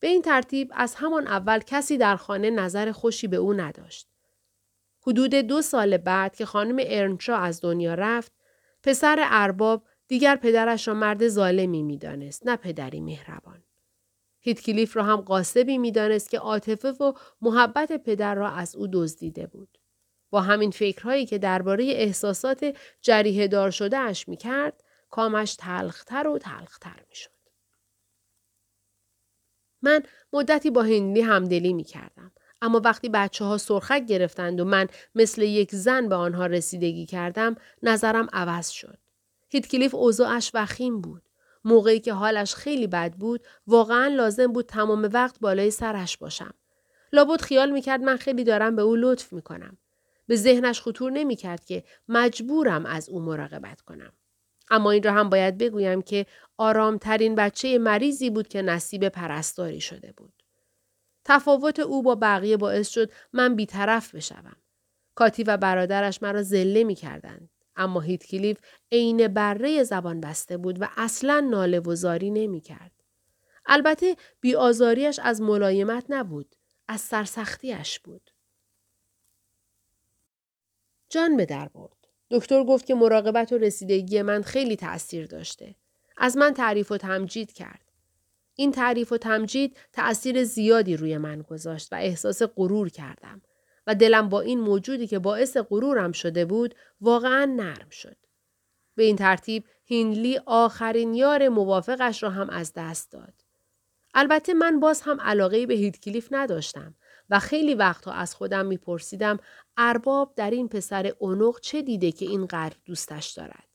به 0.00 0.08
این 0.08 0.22
ترتیب 0.22 0.72
از 0.74 0.94
همان 0.94 1.26
اول 1.26 1.58
کسی 1.58 1.98
در 1.98 2.16
خانه 2.16 2.50
نظر 2.50 2.92
خوشی 2.92 3.26
به 3.26 3.36
او 3.36 3.52
نداشت. 3.52 4.08
حدود 5.06 5.34
دو 5.34 5.62
سال 5.62 5.96
بعد 5.96 6.36
که 6.36 6.46
خانم 6.46 6.76
ارنشا 6.80 7.36
از 7.36 7.60
دنیا 7.60 7.94
رفت، 7.94 8.32
پسر 8.82 9.18
ارباب 9.20 9.84
دیگر 10.12 10.36
پدرش 10.36 10.88
را 10.88 10.94
مرد 10.94 11.28
ظالمی 11.28 11.82
می‌دانست 11.82 12.46
نه 12.46 12.56
پدری 12.56 13.00
مهربان. 13.00 13.62
هیتکلیف 14.40 14.96
را 14.96 15.02
هم 15.02 15.16
قاسبی 15.16 15.78
می‌دانست 15.78 16.30
که 16.30 16.38
عاطفه 16.38 16.88
و 16.88 17.12
محبت 17.40 17.92
پدر 17.92 18.34
را 18.34 18.50
از 18.50 18.76
او 18.76 18.86
دزدیده 18.92 19.46
بود. 19.46 19.78
با 20.30 20.40
همین 20.40 20.70
فکرهایی 20.70 21.26
که 21.26 21.38
درباره 21.38 21.84
احساسات 21.84 22.76
جریه 23.00 23.48
دار 23.48 23.70
شده 23.70 23.98
اش 23.98 24.28
می 24.28 24.36
کرد، 24.36 24.84
کامش 25.10 25.56
تلختر 25.58 26.28
و 26.28 26.38
تلختر 26.38 27.04
می 27.08 27.14
شد. 27.14 27.30
من 29.82 30.02
مدتی 30.32 30.70
با 30.70 30.82
هندلی 30.82 31.20
همدلی 31.20 31.72
می 31.72 31.84
کردم. 31.84 32.32
اما 32.62 32.80
وقتی 32.84 33.08
بچه 33.08 33.44
ها 33.44 33.58
سرخک 33.58 34.04
گرفتند 34.06 34.60
و 34.60 34.64
من 34.64 34.86
مثل 35.14 35.42
یک 35.42 35.74
زن 35.74 36.08
به 36.08 36.14
آنها 36.14 36.46
رسیدگی 36.46 37.06
کردم 37.06 37.56
نظرم 37.82 38.28
عوض 38.32 38.68
شد. 38.68 39.01
هیتکلیف 39.52 39.94
اوضاعش 39.94 40.50
وخیم 40.54 41.00
بود. 41.00 41.22
موقعی 41.64 42.00
که 42.00 42.12
حالش 42.12 42.54
خیلی 42.54 42.86
بد 42.86 43.14
بود 43.14 43.46
واقعا 43.66 44.06
لازم 44.06 44.52
بود 44.52 44.66
تمام 44.66 45.08
وقت 45.12 45.40
بالای 45.40 45.70
سرش 45.70 46.16
باشم. 46.16 46.54
لابد 47.12 47.40
خیال 47.40 47.70
می‌کرد 47.70 48.00
من 48.00 48.16
خیلی 48.16 48.44
دارم 48.44 48.76
به 48.76 48.82
او 48.82 48.96
لطف 48.96 49.32
می‌کنم. 49.32 49.78
به 50.26 50.36
ذهنش 50.36 50.80
خطور 50.80 51.12
نمی‌کرد 51.12 51.64
که 51.64 51.84
مجبورم 52.08 52.86
از 52.86 53.08
او 53.08 53.20
مراقبت 53.20 53.80
کنم. 53.80 54.12
اما 54.70 54.90
این 54.90 55.02
را 55.02 55.12
هم 55.12 55.28
باید 55.28 55.58
بگویم 55.58 56.02
که 56.02 56.26
آرامترین 56.56 57.34
بچه 57.34 57.78
مریضی 57.78 58.30
بود 58.30 58.48
که 58.48 58.62
نصیب 58.62 59.08
پرستاری 59.08 59.80
شده 59.80 60.14
بود. 60.16 60.42
تفاوت 61.24 61.78
او 61.78 62.02
با 62.02 62.14
بقیه 62.14 62.56
باعث 62.56 62.88
شد 62.88 63.10
من 63.32 63.54
بیطرف 63.54 64.14
بشوم. 64.14 64.56
کاتی 65.14 65.42
و 65.42 65.56
برادرش 65.56 66.22
مرا 66.22 66.42
زله 66.42 66.84
می 66.84 66.94
کردند. 66.94 67.51
اما 67.76 68.00
هیتکلیف 68.00 68.58
عین 68.92 69.28
بره 69.28 69.82
زبان 69.82 70.20
بسته 70.20 70.56
بود 70.56 70.82
و 70.82 70.88
اصلا 70.96 71.40
ناله 71.40 71.80
و 71.80 71.94
زاری 71.94 72.30
نمی 72.30 72.60
کرد. 72.60 72.92
البته 73.66 74.16
بیآزاریش 74.40 75.18
از 75.22 75.40
ملایمت 75.40 76.04
نبود. 76.08 76.56
از 76.88 77.00
سرسختیش 77.00 78.00
بود. 78.00 78.30
جان 81.08 81.36
به 81.36 81.46
در 81.46 81.68
برد. 81.68 82.08
دکتر 82.30 82.64
گفت 82.64 82.86
که 82.86 82.94
مراقبت 82.94 83.52
و 83.52 83.58
رسیدگی 83.58 84.22
من 84.22 84.42
خیلی 84.42 84.76
تأثیر 84.76 85.26
داشته. 85.26 85.74
از 86.16 86.36
من 86.36 86.54
تعریف 86.54 86.92
و 86.92 86.96
تمجید 86.96 87.52
کرد. 87.52 87.92
این 88.54 88.72
تعریف 88.72 89.12
و 89.12 89.18
تمجید 89.18 89.76
تأثیر 89.92 90.44
زیادی 90.44 90.96
روی 90.96 91.18
من 91.18 91.42
گذاشت 91.42 91.92
و 91.92 91.96
احساس 91.96 92.42
غرور 92.42 92.88
کردم 92.88 93.42
و 93.86 93.94
دلم 93.94 94.28
با 94.28 94.40
این 94.40 94.60
موجودی 94.60 95.06
که 95.06 95.18
باعث 95.18 95.56
غرورم 95.56 96.12
شده 96.12 96.44
بود 96.44 96.74
واقعا 97.00 97.44
نرم 97.44 97.90
شد. 97.90 98.16
به 98.94 99.02
این 99.02 99.16
ترتیب 99.16 99.64
هینلی 99.84 100.40
آخرین 100.46 101.14
یار 101.14 101.48
موافقش 101.48 102.22
را 102.22 102.30
هم 102.30 102.50
از 102.50 102.72
دست 102.76 103.12
داد. 103.12 103.34
البته 104.14 104.54
من 104.54 104.80
باز 104.80 105.02
هم 105.02 105.20
علاقه 105.20 105.66
به 105.66 105.74
هیدکلیف 105.74 106.28
نداشتم 106.30 106.94
و 107.30 107.38
خیلی 107.38 107.74
وقتها 107.74 108.12
از 108.12 108.34
خودم 108.34 108.66
میپرسیدم 108.66 109.38
ارباب 109.76 110.32
در 110.36 110.50
این 110.50 110.68
پسر 110.68 111.12
اونق 111.18 111.60
چه 111.60 111.82
دیده 111.82 112.12
که 112.12 112.24
اینقدر 112.24 112.76
دوستش 112.84 113.30
دارد. 113.30 113.68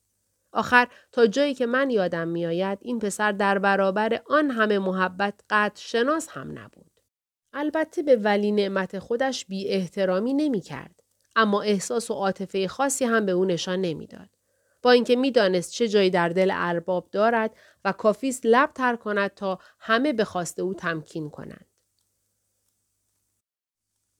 آخر 0.52 0.88
تا 1.12 1.28
جایی 1.28 1.54
که 1.54 1.66
من 1.66 1.90
یادم 1.90 2.28
میآید 2.28 2.80
این 2.82 3.00
پسر 3.00 3.32
در 3.32 3.60
برابر 3.60 4.22
آن 4.30 4.52
همه 4.52 4.80
محبت 4.80 5.42
قد 5.50 5.72
شناس 5.76 6.30
هم 6.30 6.60
نبود. 6.60 6.97
البته 7.60 8.04
به 8.04 8.16
ولی 8.16 8.52
نعمت 8.52 9.00
خودش 9.00 9.46
بی 9.46 9.68
احترامی 9.68 10.34
نمی 10.34 10.62
کرد. 10.62 11.04
اما 11.36 11.62
احساس 11.62 12.12
و 12.12 12.14
عاطفه 12.14 12.68
خاصی 12.68 13.06
هم 13.06 13.26
به 13.26 13.32
او 13.32 13.46
نشان 13.46 13.82
نمی‌داد. 13.82 14.30
با 14.82 14.92
اینکه 14.92 15.16
می‌دانست 15.16 15.72
چه 15.72 15.88
جایی 15.88 16.10
در 16.10 16.30
دل 16.30 16.52
ارباب 16.54 17.10
دارد 17.12 17.56
و 17.86 17.92
کافیست 17.92 18.42
لب 18.46 18.72
تر 18.74 18.96
کند 18.96 19.34
تا 19.34 19.60
همه 19.80 20.14
به 20.14 20.24
خواست 20.24 20.60
او 20.60 20.74
تمکین 20.74 21.30
کنند. 21.30 21.66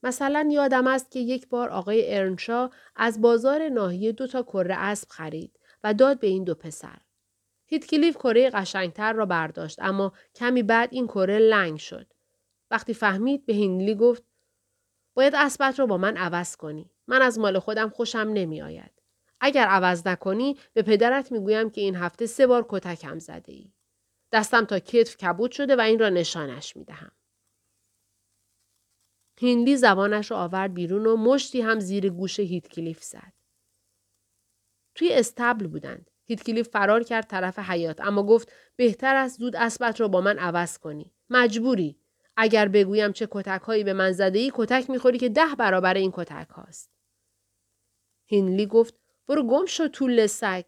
مثلا 0.02 0.48
یادم 0.52 0.86
است 0.86 1.10
که 1.10 1.20
یک 1.20 1.48
بار 1.48 1.68
آقای 1.68 2.16
ارنشا 2.16 2.70
از 2.96 3.20
بازار 3.20 3.68
ناحیه 3.68 4.12
دو 4.12 4.26
تا 4.26 4.42
کره 4.42 4.74
اسب 4.74 5.08
خرید 5.08 5.58
و 5.84 5.94
داد 5.94 6.20
به 6.20 6.26
این 6.26 6.44
دو 6.44 6.54
پسر. 6.54 6.98
هیتکلیف 7.66 8.16
کره 8.16 8.50
قشنگتر 8.50 9.12
را 9.12 9.26
برداشت 9.26 9.78
اما 9.82 10.12
کمی 10.34 10.62
بعد 10.62 10.88
این 10.92 11.06
کره 11.06 11.38
لنگ 11.38 11.78
شد. 11.78 12.12
وقتی 12.70 12.94
فهمید 12.94 13.46
به 13.46 13.52
هینلی 13.52 13.94
گفت 13.94 14.22
باید 15.14 15.34
اسبت 15.34 15.78
را 15.78 15.86
با 15.86 15.96
من 15.96 16.16
عوض 16.16 16.56
کنی. 16.56 16.90
من 17.06 17.22
از 17.22 17.38
مال 17.38 17.58
خودم 17.58 17.88
خوشم 17.88 18.30
نمی 18.34 18.62
آید. 18.62 19.02
اگر 19.40 19.66
عوض 19.66 20.06
نکنی 20.06 20.56
به 20.72 20.82
پدرت 20.82 21.32
می‌گویم 21.32 21.70
که 21.70 21.80
این 21.80 21.96
هفته 21.96 22.26
سه 22.26 22.46
بار 22.46 22.66
کتکم 22.68 23.18
زده 23.18 23.52
ای. 23.52 23.72
دستم 24.32 24.64
تا 24.64 24.78
کتف 24.78 25.16
کبود 25.16 25.52
شده 25.52 25.76
و 25.76 25.80
این 25.80 25.98
را 25.98 26.08
نشانش 26.08 26.76
می 26.76 26.84
دهم. 26.84 27.12
هینلی 29.40 29.76
زبانش 29.76 30.30
را 30.30 30.36
آورد 30.36 30.74
بیرون 30.74 31.06
و 31.06 31.16
مشتی 31.16 31.60
هم 31.60 31.80
زیر 31.80 32.10
گوش 32.10 32.40
هیتکلیف 32.40 33.02
زد. 33.02 33.32
توی 34.94 35.12
استبل 35.12 35.66
بودند. 35.66 36.10
هیتکلیف 36.24 36.68
فرار 36.68 37.02
کرد 37.02 37.26
طرف 37.26 37.58
حیات 37.58 38.00
اما 38.00 38.22
گفت 38.22 38.52
بهتر 38.76 39.16
است 39.16 39.38
زود 39.38 39.56
اسبت 39.56 40.00
را 40.00 40.08
با 40.08 40.20
من 40.20 40.38
عوض 40.38 40.78
کنی. 40.78 41.12
مجبوری. 41.30 41.97
اگر 42.40 42.68
بگویم 42.68 43.12
چه 43.12 43.28
کتک 43.30 43.60
هایی 43.62 43.84
به 43.84 43.92
من 43.92 44.12
زده 44.12 44.38
ای 44.38 44.52
کتک 44.54 44.90
می‌خوری 44.90 45.18
که 45.18 45.28
ده 45.28 45.54
برابر 45.58 45.94
این 45.94 46.12
کتک 46.14 46.48
هاست. 46.50 46.90
هینلی 48.26 48.66
گفت 48.66 48.94
برو 49.28 49.42
گم 49.42 49.66
شو 49.66 49.88
طول 49.88 50.26
سگ. 50.26 50.64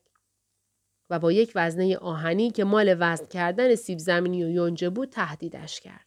و 1.11 1.19
با 1.19 1.33
یک 1.33 1.53
وزنه 1.55 1.97
آهنی 1.97 2.51
که 2.51 2.65
مال 2.65 2.97
وزن 2.99 3.27
کردن 3.27 3.75
سیب 3.75 3.99
زمینی 3.99 4.45
و 4.45 4.49
یونجه 4.49 4.91
بود 4.91 5.09
تهدیدش 5.09 5.81
کرد. 5.81 6.07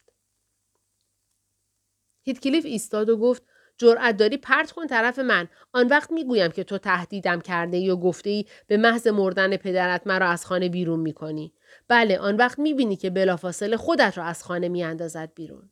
هیتکلیف 2.22 2.64
ایستاد 2.64 3.08
و 3.08 3.16
گفت 3.16 3.42
جرأت 3.78 4.16
داری 4.16 4.36
پرت 4.36 4.72
کن 4.72 4.86
طرف 4.86 5.18
من 5.18 5.48
آن 5.72 5.88
وقت 5.88 6.10
می‌گویم 6.10 6.50
که 6.50 6.64
تو 6.64 6.78
تهدیدم 6.78 7.40
کرده 7.40 7.78
یا 7.78 7.96
گفته 7.96 8.30
ای 8.30 8.46
به 8.66 8.76
محض 8.76 9.06
مردن 9.06 9.56
پدرت 9.56 10.06
مرا 10.06 10.28
از 10.28 10.46
خانه 10.46 10.68
بیرون 10.68 11.00
می‌کنی 11.00 11.52
بله 11.88 12.18
آن 12.18 12.36
وقت 12.36 12.58
می‌بینی 12.58 12.96
که 12.96 13.10
بلافاصله 13.10 13.76
خودت 13.76 14.18
را 14.18 14.24
از 14.24 14.44
خانه 14.44 14.68
میاندازد 14.68 15.34
بیرون. 15.34 15.70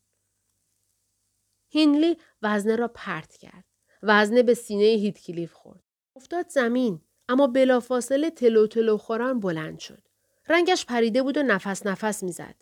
هینلی 1.69 2.17
وزنه 2.43 2.77
را 2.77 2.89
پرت 2.89 3.37
کرد. 3.37 3.65
وزنه 4.03 4.43
به 4.43 4.55
سینه 4.55 4.85
هیتکلیف 4.85 5.53
خورد. 5.53 5.83
افتاد 6.17 6.49
زمین 6.49 7.01
اما 7.29 7.47
بلافاصله 7.47 8.31
تلو 8.31 8.67
تلو 8.67 8.97
خوران 8.97 9.41
بلند 9.41 9.79
شد. 9.79 10.03
رنگش 10.49 10.87
پریده 10.87 11.23
بود 11.23 11.37
و 11.37 11.43
نفس 11.43 11.87
نفس 11.87 12.23
می‌زد. 12.23 12.55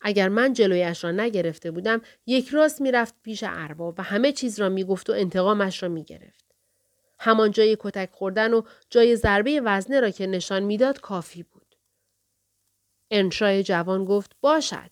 اگر 0.00 0.28
من 0.28 0.52
جلویش 0.52 1.04
را 1.04 1.10
نگرفته 1.10 1.70
بودم 1.70 2.00
یک 2.26 2.48
راست 2.48 2.80
می‌رفت 2.80 3.14
پیش 3.22 3.44
ارباب 3.46 3.94
و 3.98 4.02
همه 4.02 4.32
چیز 4.32 4.60
را 4.60 4.68
می‌گفت 4.68 5.10
و 5.10 5.12
انتقامش 5.12 5.82
را 5.82 5.88
می‌گرفت. 5.88 6.44
همان 7.18 7.50
جای 7.50 7.76
کتک 7.80 8.08
خوردن 8.12 8.54
و 8.54 8.62
جای 8.90 9.16
ضربه 9.16 9.60
وزنه 9.64 10.00
را 10.00 10.10
که 10.10 10.26
نشان 10.26 10.62
می‌داد 10.62 11.00
کافی 11.00 11.42
بود. 11.42 11.51
انشای 13.12 13.62
جوان 13.62 14.04
گفت 14.04 14.32
باشد. 14.40 14.90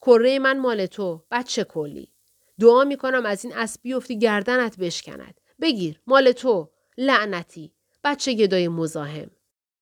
کره 0.00 0.38
من 0.38 0.58
مال 0.58 0.86
تو 0.86 1.24
بچه 1.30 1.64
کلی. 1.64 2.12
دعا 2.60 2.84
می‌کنم 2.84 3.26
از 3.26 3.44
این 3.44 3.54
اسب 3.56 3.80
بیفتی 3.82 4.18
گردنت 4.18 4.76
بشکند. 4.76 5.40
بگیر 5.60 6.00
مال 6.06 6.32
تو. 6.32 6.70
لعنتی. 6.98 7.74
بچه 8.04 8.34
گدای 8.34 8.68
مزاحم. 8.68 9.30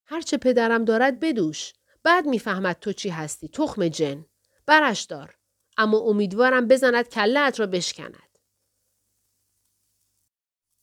هرچه 0.04 0.36
پدرم 0.36 0.84
دارد 0.84 1.20
بدوش. 1.20 1.72
بعد 2.02 2.26
می‌فهمد 2.26 2.76
تو 2.80 2.92
چی 2.92 3.08
هستی 3.08 3.48
تخم 3.48 3.88
جن. 3.88 4.26
برش 4.66 5.02
دار. 5.02 5.36
اما 5.76 5.98
امیدوارم 5.98 6.68
بزند 6.68 7.08
کلهات 7.08 7.60
را 7.60 7.66
بشکند. 7.66 8.38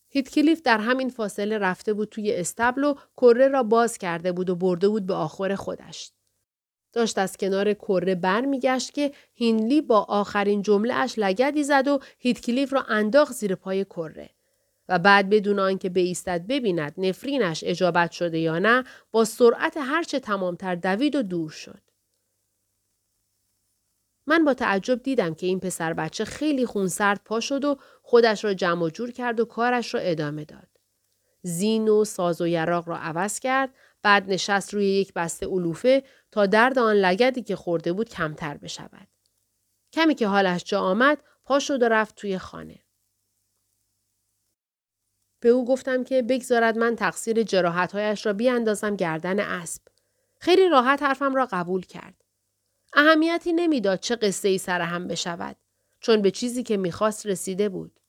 هیتکلیف 0.10 0.62
در 0.62 0.77
همین 0.77 1.10
فاصله 1.10 1.57
رفته 1.57 1.93
بود 1.93 2.10
توی 2.10 2.36
استبل 2.36 2.83
و 2.83 2.95
کره 3.17 3.48
را 3.48 3.63
باز 3.63 3.98
کرده 3.98 4.31
بود 4.31 4.50
و 4.50 4.55
برده 4.55 4.89
بود 4.89 5.05
به 5.05 5.13
آخر 5.13 5.55
خودش. 5.55 6.12
داشت 6.93 7.17
از 7.17 7.38
کنار 7.38 7.73
کره 7.73 8.15
برمیگشت 8.15 8.93
که 8.93 9.12
هینلی 9.33 9.81
با 9.81 10.00
آخرین 10.01 10.62
جمله 10.62 10.93
اش 10.93 11.13
لگدی 11.17 11.63
زد 11.63 11.88
و 11.88 12.00
هیتکلیف 12.19 12.73
را 12.73 12.81
انداخت 12.81 13.33
زیر 13.33 13.55
پای 13.55 13.85
کره. 13.85 14.29
و 14.89 15.00
بعد 15.00 15.29
بدون 15.29 15.59
آنکه 15.59 15.89
بیستد 15.89 16.47
ببیند 16.47 16.93
نفرینش 16.97 17.63
اجابت 17.67 18.12
شده 18.12 18.39
یا 18.39 18.59
نه 18.59 18.83
با 19.12 19.25
سرعت 19.25 19.77
هرچه 19.77 20.19
تمامتر 20.19 20.75
دوید 20.75 21.15
و 21.15 21.21
دور 21.21 21.50
شد. 21.50 21.81
من 24.27 24.45
با 24.45 24.53
تعجب 24.53 25.03
دیدم 25.03 25.33
که 25.33 25.47
این 25.47 25.59
پسر 25.59 25.93
بچه 25.93 26.25
خیلی 26.25 26.65
خونسرد 26.65 27.21
پا 27.25 27.39
شد 27.39 27.65
و 27.65 27.77
خودش 28.01 28.43
را 28.43 28.53
جمع 28.53 28.83
و 28.83 28.89
جور 28.89 29.12
کرد 29.12 29.39
و 29.39 29.45
کارش 29.45 29.93
را 29.93 30.00
ادامه 30.00 30.45
داد. 30.45 30.67
زین 31.41 31.88
و 31.88 32.05
ساز 32.05 32.41
و 32.41 32.47
یراق 32.47 32.89
را 32.89 32.97
عوض 32.97 33.39
کرد 33.39 33.69
بعد 34.03 34.29
نشست 34.31 34.74
روی 34.74 34.86
یک 34.86 35.13
بسته 35.13 35.45
علوفه 35.45 36.03
تا 36.31 36.45
درد 36.45 36.79
آن 36.79 36.95
لگدی 36.95 37.43
که 37.43 37.55
خورده 37.55 37.93
بود 37.93 38.10
کمتر 38.10 38.57
بشود. 38.57 39.07
کمی 39.93 40.15
که 40.15 40.27
حالش 40.27 40.63
جا 40.63 40.81
آمد 40.81 41.17
پا 41.43 41.60
شد 41.60 41.83
و 41.83 41.89
رفت 41.89 42.15
توی 42.15 42.38
خانه. 42.38 42.79
به 45.39 45.50
او 45.50 45.65
گفتم 45.65 46.03
که 46.03 46.22
بگذارد 46.22 46.77
من 46.77 46.95
تقصیر 46.95 47.43
جراحتهایش 47.43 48.25
را 48.25 48.33
بیاندازم 48.33 48.95
گردن 48.95 49.39
اسب. 49.39 49.81
خیلی 50.39 50.69
راحت 50.69 51.03
حرفم 51.03 51.36
را 51.36 51.48
قبول 51.51 51.81
کرد. 51.81 52.24
اهمیتی 52.93 53.53
نمی‌داد 53.53 54.00
چه 54.00 54.15
قصه 54.15 54.48
ای 54.48 54.57
سرهم 54.57 55.07
بشود 55.07 55.55
چون 56.00 56.22
به 56.22 56.31
چیزی 56.31 56.63
که 56.63 56.77
می‌خواست 56.77 57.25
رسیده 57.25 57.69
بود. 57.69 58.00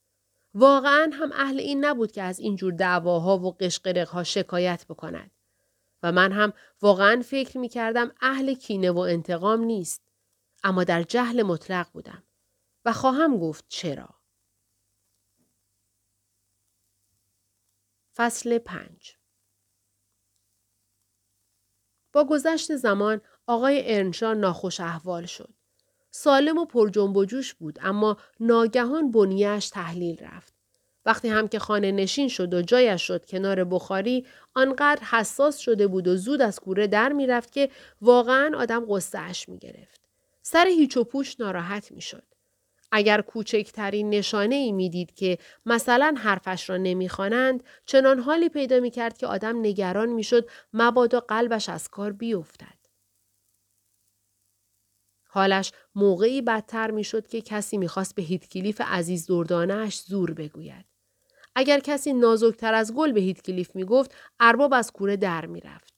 واقعا 0.53 1.11
هم 1.13 1.31
اهل 1.31 1.59
این 1.59 1.85
نبود 1.85 2.11
که 2.11 2.21
از 2.21 2.39
اینجور 2.39 2.73
دعواها 2.73 3.37
و 3.37 3.51
قشقرقها 3.51 4.23
شکایت 4.23 4.85
بکند. 4.89 5.31
و 6.05 6.11
من 6.11 6.31
هم 6.31 6.53
واقعا 6.81 7.21
فکر 7.25 7.57
می 7.57 7.69
کردم 7.69 8.11
اهل 8.21 8.53
کینه 8.53 8.91
و 8.91 8.99
انتقام 8.99 9.61
نیست. 9.61 10.01
اما 10.63 10.83
در 10.83 11.03
جهل 11.03 11.43
مطلق 11.43 11.91
بودم. 11.91 12.23
و 12.85 12.93
خواهم 12.93 13.37
گفت 13.37 13.65
چرا. 13.67 14.09
فصل 18.15 18.57
پنج 18.57 19.17
با 22.13 22.23
گذشت 22.23 22.75
زمان 22.75 23.21
آقای 23.47 23.95
ارنشا 23.95 24.33
ناخوش 24.33 24.79
احوال 24.79 25.25
شد. 25.25 25.53
سالم 26.11 26.57
و 26.57 26.65
پر 26.65 26.89
جنب 26.89 27.17
و 27.17 27.25
جوش 27.25 27.53
بود 27.53 27.79
اما 27.81 28.17
ناگهان 28.39 29.11
بنیهش 29.11 29.69
تحلیل 29.69 30.19
رفت. 30.19 30.54
وقتی 31.05 31.27
هم 31.27 31.47
که 31.47 31.59
خانه 31.59 31.91
نشین 31.91 32.27
شد 32.27 32.53
و 32.53 32.61
جایش 32.61 33.01
شد 33.01 33.25
کنار 33.25 33.63
بخاری 33.63 34.25
آنقدر 34.53 35.03
حساس 35.03 35.57
شده 35.57 35.87
بود 35.87 36.07
و 36.07 36.15
زود 36.15 36.41
از 36.41 36.59
کوره 36.59 36.87
در 36.87 37.13
می‌رفت 37.13 37.51
که 37.51 37.69
واقعا 38.01 38.57
آدم 38.57 38.85
قصهش 38.89 39.49
می 39.49 39.57
گرفت. 39.57 40.01
سر 40.41 40.65
هیچ 40.67 40.97
و 40.97 41.03
پوش 41.03 41.39
ناراحت 41.39 41.91
می 41.91 42.01
شد. 42.01 42.23
اگر 42.91 43.21
کوچکترین 43.21 44.09
نشانه 44.09 44.55
ای 44.55 44.71
می‌دید 44.71 45.13
که 45.15 45.37
مثلا 45.65 46.15
حرفش 46.17 46.69
را 46.69 46.77
نمی‌خوانند 46.77 47.63
چنان 47.85 48.19
حالی 48.19 48.49
پیدا 48.49 48.79
می 48.79 48.91
کرد 48.91 49.17
که 49.17 49.27
آدم 49.27 49.59
نگران 49.59 50.09
می‌شد 50.09 50.49
مبادا 50.73 51.19
قلبش 51.19 51.69
از 51.69 51.87
کار 51.87 52.11
بیفتد. 52.11 52.75
حالش 55.27 55.71
موقعی 55.95 56.41
بدتر 56.41 56.91
می‌شد 56.91 57.27
که 57.27 57.41
کسی 57.41 57.77
می‌خواست 57.77 58.15
به 58.15 58.21
هیتکلیف 58.21 58.81
عزیز 58.81 59.27
دردانش 59.27 59.99
زور 60.01 60.33
بگوید. 60.33 60.85
اگر 61.55 61.79
کسی 61.79 62.13
نازکتر 62.13 62.73
از 62.73 62.93
گل 62.93 63.11
به 63.11 63.19
هیتکلیف 63.21 63.75
می‌گفت 63.75 64.15
ارباب 64.39 64.73
از 64.73 64.91
کوره 64.91 65.17
در 65.17 65.45
می‌رفت. 65.45 65.93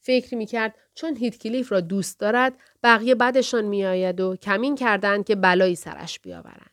فکر 0.00 0.36
می‌کرد 0.36 0.74
چون 0.94 1.16
هیتکلیف 1.16 1.72
را 1.72 1.80
دوست 1.80 2.20
دارد 2.20 2.52
بقیه 2.82 3.14
بدشان 3.14 3.64
میآید 3.64 4.20
و 4.20 4.36
کمین 4.36 4.74
کردند 4.74 5.24
که 5.24 5.34
بلایی 5.34 5.74
سرش 5.76 6.20
بیاورند. 6.20 6.70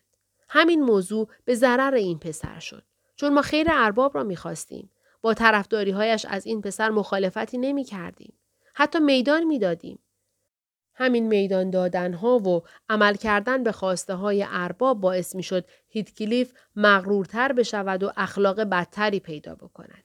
همین 0.48 0.82
موضوع 0.82 1.28
به 1.44 1.54
ضرر 1.54 1.94
این 1.94 2.18
پسر 2.18 2.58
شد. 2.58 2.82
چون 3.16 3.34
ما 3.34 3.42
خیر 3.42 3.66
ارباب 3.70 4.14
را 4.14 4.24
می‌خواستیم. 4.24 4.90
با 5.22 5.34
طرفداریهایش 5.34 6.26
از 6.28 6.46
این 6.46 6.62
پسر 6.62 6.90
مخالفتی 6.90 7.58
نمی 7.58 7.84
کردیم. 7.84 8.32
حتی 8.74 8.98
میدان 8.98 9.44
می‌دادیم. 9.44 9.98
همین 10.96 11.28
میدان 11.28 11.70
دادن 11.70 12.12
ها 12.12 12.38
و 12.38 12.62
عمل 12.88 13.14
کردن 13.14 13.62
به 13.62 13.72
خواسته 13.72 14.14
های 14.14 14.46
ارباب 14.48 15.00
باعث 15.00 15.34
می 15.34 15.42
شد 15.42 15.64
هیتکلیف 15.88 16.52
مغرورتر 16.76 17.52
بشود 17.52 18.02
و 18.02 18.12
اخلاق 18.16 18.60
بدتری 18.60 19.20
پیدا 19.20 19.54
بکند. 19.54 20.04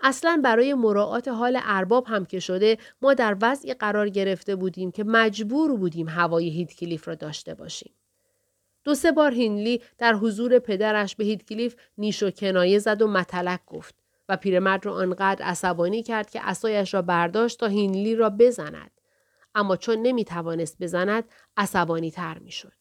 اصلا 0.00 0.40
برای 0.44 0.74
مراعات 0.74 1.28
حال 1.28 1.58
ارباب 1.62 2.06
هم 2.06 2.24
که 2.24 2.40
شده 2.40 2.78
ما 3.02 3.14
در 3.14 3.36
وضعی 3.42 3.74
قرار 3.74 4.08
گرفته 4.08 4.56
بودیم 4.56 4.90
که 4.90 5.04
مجبور 5.04 5.76
بودیم 5.76 6.08
هوای 6.08 6.48
هیتکلیف 6.48 7.08
را 7.08 7.14
داشته 7.14 7.54
باشیم. 7.54 7.92
دو 8.84 8.94
سه 8.94 9.12
بار 9.12 9.34
هینلی 9.34 9.82
در 9.98 10.14
حضور 10.14 10.58
پدرش 10.58 11.16
به 11.16 11.24
هیتکلیف 11.24 11.76
نیش 11.98 12.22
و 12.22 12.30
کنایه 12.30 12.78
زد 12.78 13.02
و 13.02 13.08
متلک 13.08 13.60
گفت 13.66 13.94
و 14.28 14.36
پیرمرد 14.36 14.86
را 14.86 14.94
آنقدر 14.94 15.44
عصبانی 15.44 16.02
کرد 16.02 16.30
که 16.30 16.40
اسایش 16.48 16.94
را 16.94 17.02
برداشت 17.02 17.60
تا 17.60 17.66
هینلی 17.66 18.14
را 18.14 18.30
بزند. 18.30 19.01
اما 19.54 19.76
چون 19.76 19.98
نمی 19.98 20.24
توانست 20.24 20.82
بزند 20.82 21.24
عصبانی 21.56 22.10
تر 22.10 22.38
می 22.38 22.50
شد. 22.50 22.72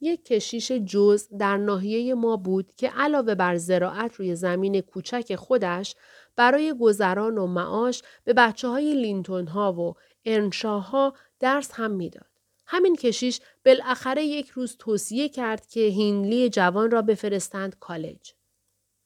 یک 0.00 0.24
کشیش 0.24 0.72
جز 0.72 1.28
در 1.38 1.56
ناحیه 1.56 2.14
ما 2.14 2.36
بود 2.36 2.72
که 2.76 2.88
علاوه 2.88 3.34
بر 3.34 3.56
زراعت 3.56 4.14
روی 4.14 4.36
زمین 4.36 4.80
کوچک 4.80 5.36
خودش 5.36 5.96
برای 6.36 6.74
گذران 6.80 7.38
و 7.38 7.46
معاش 7.46 8.02
به 8.24 8.32
بچه 8.32 8.68
های 8.68 8.94
لینتون 8.94 9.46
ها 9.46 9.72
و 9.72 9.94
ارنشاه 10.24 11.14
درس 11.40 11.70
هم 11.72 11.90
می‌داد. 11.90 12.26
همین 12.66 12.96
کشیش 12.96 13.40
بالاخره 13.64 14.24
یک 14.24 14.48
روز 14.48 14.76
توصیه 14.76 15.28
کرد 15.28 15.66
که 15.66 15.80
هینلی 15.80 16.48
جوان 16.48 16.90
را 16.90 17.02
بفرستند 17.02 17.78
کالج. 17.78 18.32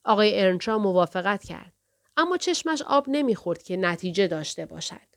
آقای 0.05 0.41
ارنشا 0.41 0.79
موافقت 0.79 1.45
کرد. 1.45 1.72
اما 2.17 2.37
چشمش 2.37 2.83
آب 2.83 3.05
نمی‌خورد 3.09 3.63
که 3.63 3.77
نتیجه 3.77 4.27
داشته 4.27 4.67
باشد. 4.67 5.13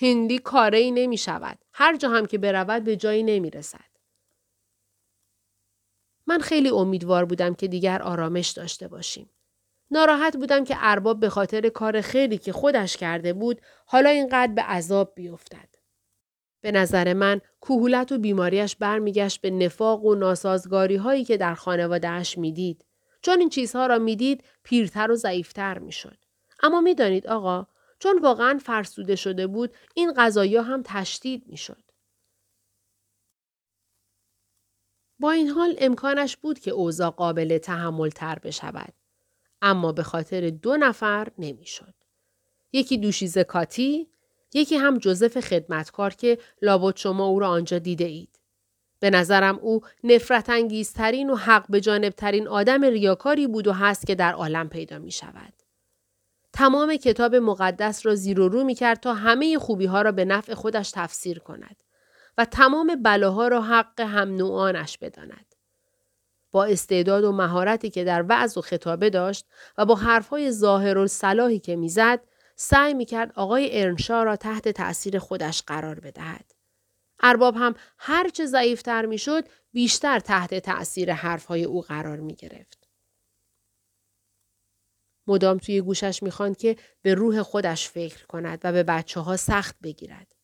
هندی 0.00 0.38
کاره 0.38 0.78
ای 0.78 0.90
نمی 0.90 1.18
شود. 1.18 1.58
هر 1.72 1.96
جا 1.96 2.08
هم 2.08 2.26
که 2.26 2.38
برود 2.38 2.84
به 2.84 2.96
جایی 2.96 3.22
نمی 3.22 3.50
رسد. 3.50 3.92
من 6.26 6.38
خیلی 6.38 6.68
امیدوار 6.68 7.24
بودم 7.24 7.54
که 7.54 7.68
دیگر 7.68 8.02
آرامش 8.02 8.48
داشته 8.50 8.88
باشیم. 8.88 9.30
ناراحت 9.90 10.36
بودم 10.36 10.64
که 10.64 10.74
ارباب 10.78 11.20
به 11.20 11.28
خاطر 11.28 11.68
کار 11.68 12.00
خیلی 12.00 12.38
که 12.38 12.52
خودش 12.52 12.96
کرده 12.96 13.32
بود 13.32 13.60
حالا 13.86 14.10
اینقدر 14.10 14.52
به 14.52 14.62
عذاب 14.62 15.12
بیفتد. 15.14 15.68
به 16.60 16.72
نظر 16.72 17.12
من 17.12 17.40
کوهولت 17.60 18.12
و 18.12 18.18
بیماریش 18.18 18.76
برمیگشت 18.76 19.40
به 19.40 19.50
نفاق 19.50 20.04
و 20.04 20.14
ناسازگاری 20.14 20.96
هایی 20.96 21.24
که 21.24 21.36
در 21.36 21.54
خانوادهش 21.54 22.38
می‌دید. 22.38 22.84
چون 23.22 23.40
این 23.40 23.48
چیزها 23.48 23.86
را 23.86 23.98
می‌دید 23.98 24.44
پیرتر 24.62 25.10
و 25.10 25.16
ضعیفتر 25.16 25.78
می‌شد. 25.78 26.18
اما 26.62 26.80
می‌دانید 26.80 27.26
آقا 27.26 27.66
چون 27.98 28.18
واقعا 28.18 28.60
فرسوده 28.64 29.16
شده 29.16 29.46
بود 29.46 29.74
این 29.94 30.12
قضایا 30.16 30.62
هم 30.62 30.82
تشدید 30.84 31.44
می‌شد. 31.46 31.82
با 35.18 35.30
این 35.30 35.48
حال 35.48 35.76
امکانش 35.78 36.36
بود 36.36 36.58
که 36.58 36.70
اوضاع 36.70 37.10
قابل 37.10 37.58
تحمل 37.58 38.08
تر 38.08 38.38
بشود. 38.38 38.94
اما 39.62 39.92
به 39.92 40.02
خاطر 40.02 40.50
دو 40.50 40.76
نفر 40.76 41.28
نمی‌شد. 41.38 41.94
یکی 42.72 42.98
دوشیزه 42.98 43.44
کاتی، 43.44 44.08
یکی 44.54 44.76
هم 44.76 44.98
جوزف 44.98 45.40
خدمتکار 45.40 46.10
که 46.14 46.38
لابد 46.62 46.96
شما 46.96 47.26
او 47.26 47.38
را 47.40 47.48
آنجا 47.48 47.78
دیده 47.78 48.04
اید. 48.04 48.38
به 49.02 49.10
نظرم 49.10 49.58
او 49.58 49.80
نفرت 50.04 50.50
انگیزترین 50.50 51.30
و 51.30 51.36
حق 51.36 51.64
به 51.68 51.80
جانبترین 51.80 52.48
آدم 52.48 52.84
ریاکاری 52.84 53.46
بود 53.46 53.66
و 53.66 53.72
هست 53.72 54.06
که 54.06 54.14
در 54.14 54.32
عالم 54.32 54.68
پیدا 54.68 54.98
می 54.98 55.10
شود. 55.10 55.52
تمام 56.52 56.96
کتاب 56.96 57.34
مقدس 57.34 58.06
را 58.06 58.14
زیر 58.14 58.40
و 58.40 58.48
رو 58.48 58.64
می 58.64 58.74
کرد 58.74 59.00
تا 59.00 59.14
همه 59.14 59.58
خوبی 59.58 59.86
ها 59.86 60.02
را 60.02 60.12
به 60.12 60.24
نفع 60.24 60.54
خودش 60.54 60.90
تفسیر 60.90 61.38
کند 61.38 61.76
و 62.38 62.44
تمام 62.44 63.02
بلاها 63.02 63.48
را 63.48 63.62
حق 63.62 64.00
هم 64.00 64.36
نوعانش 64.36 64.98
بداند. 64.98 65.54
با 66.52 66.64
استعداد 66.64 67.24
و 67.24 67.32
مهارتی 67.32 67.90
که 67.90 68.04
در 68.04 68.24
وعظ 68.28 68.58
و 68.58 68.60
خطابه 68.60 69.10
داشت 69.10 69.46
و 69.78 69.84
با 69.84 69.94
حرفهای 69.94 70.50
ظاهر 70.50 70.98
و 70.98 71.08
که 71.58 71.76
می‌زد 71.76 72.20
سعی 72.56 72.94
می‌کرد 72.94 73.32
آقای 73.34 73.82
ارنشا 73.82 74.22
را 74.22 74.36
تحت 74.36 74.68
تأثیر 74.68 75.18
خودش 75.18 75.62
قرار 75.62 76.00
بدهد. 76.00 76.61
ارباب 77.22 77.56
هم 77.56 77.74
هرچه 77.98 78.46
ضعیفتر 78.46 79.06
می‌شد 79.06 79.48
بیشتر 79.72 80.18
تحت 80.18 80.54
تأثیر 80.54 81.12
حرفهای 81.12 81.64
او 81.64 81.82
قرار 81.82 82.20
می 82.20 82.34
گرفت. 82.34 82.88
مدام 85.26 85.58
توی 85.58 85.80
گوشش 85.80 86.22
می‌خواند 86.22 86.56
که 86.56 86.76
به 87.02 87.14
روح 87.14 87.42
خودش 87.42 87.88
فکر 87.88 88.26
کند 88.26 88.60
و 88.64 88.72
به 88.72 88.82
بچه 88.82 89.20
ها 89.20 89.36
سخت 89.36 89.76
بگیرد. 89.82 90.34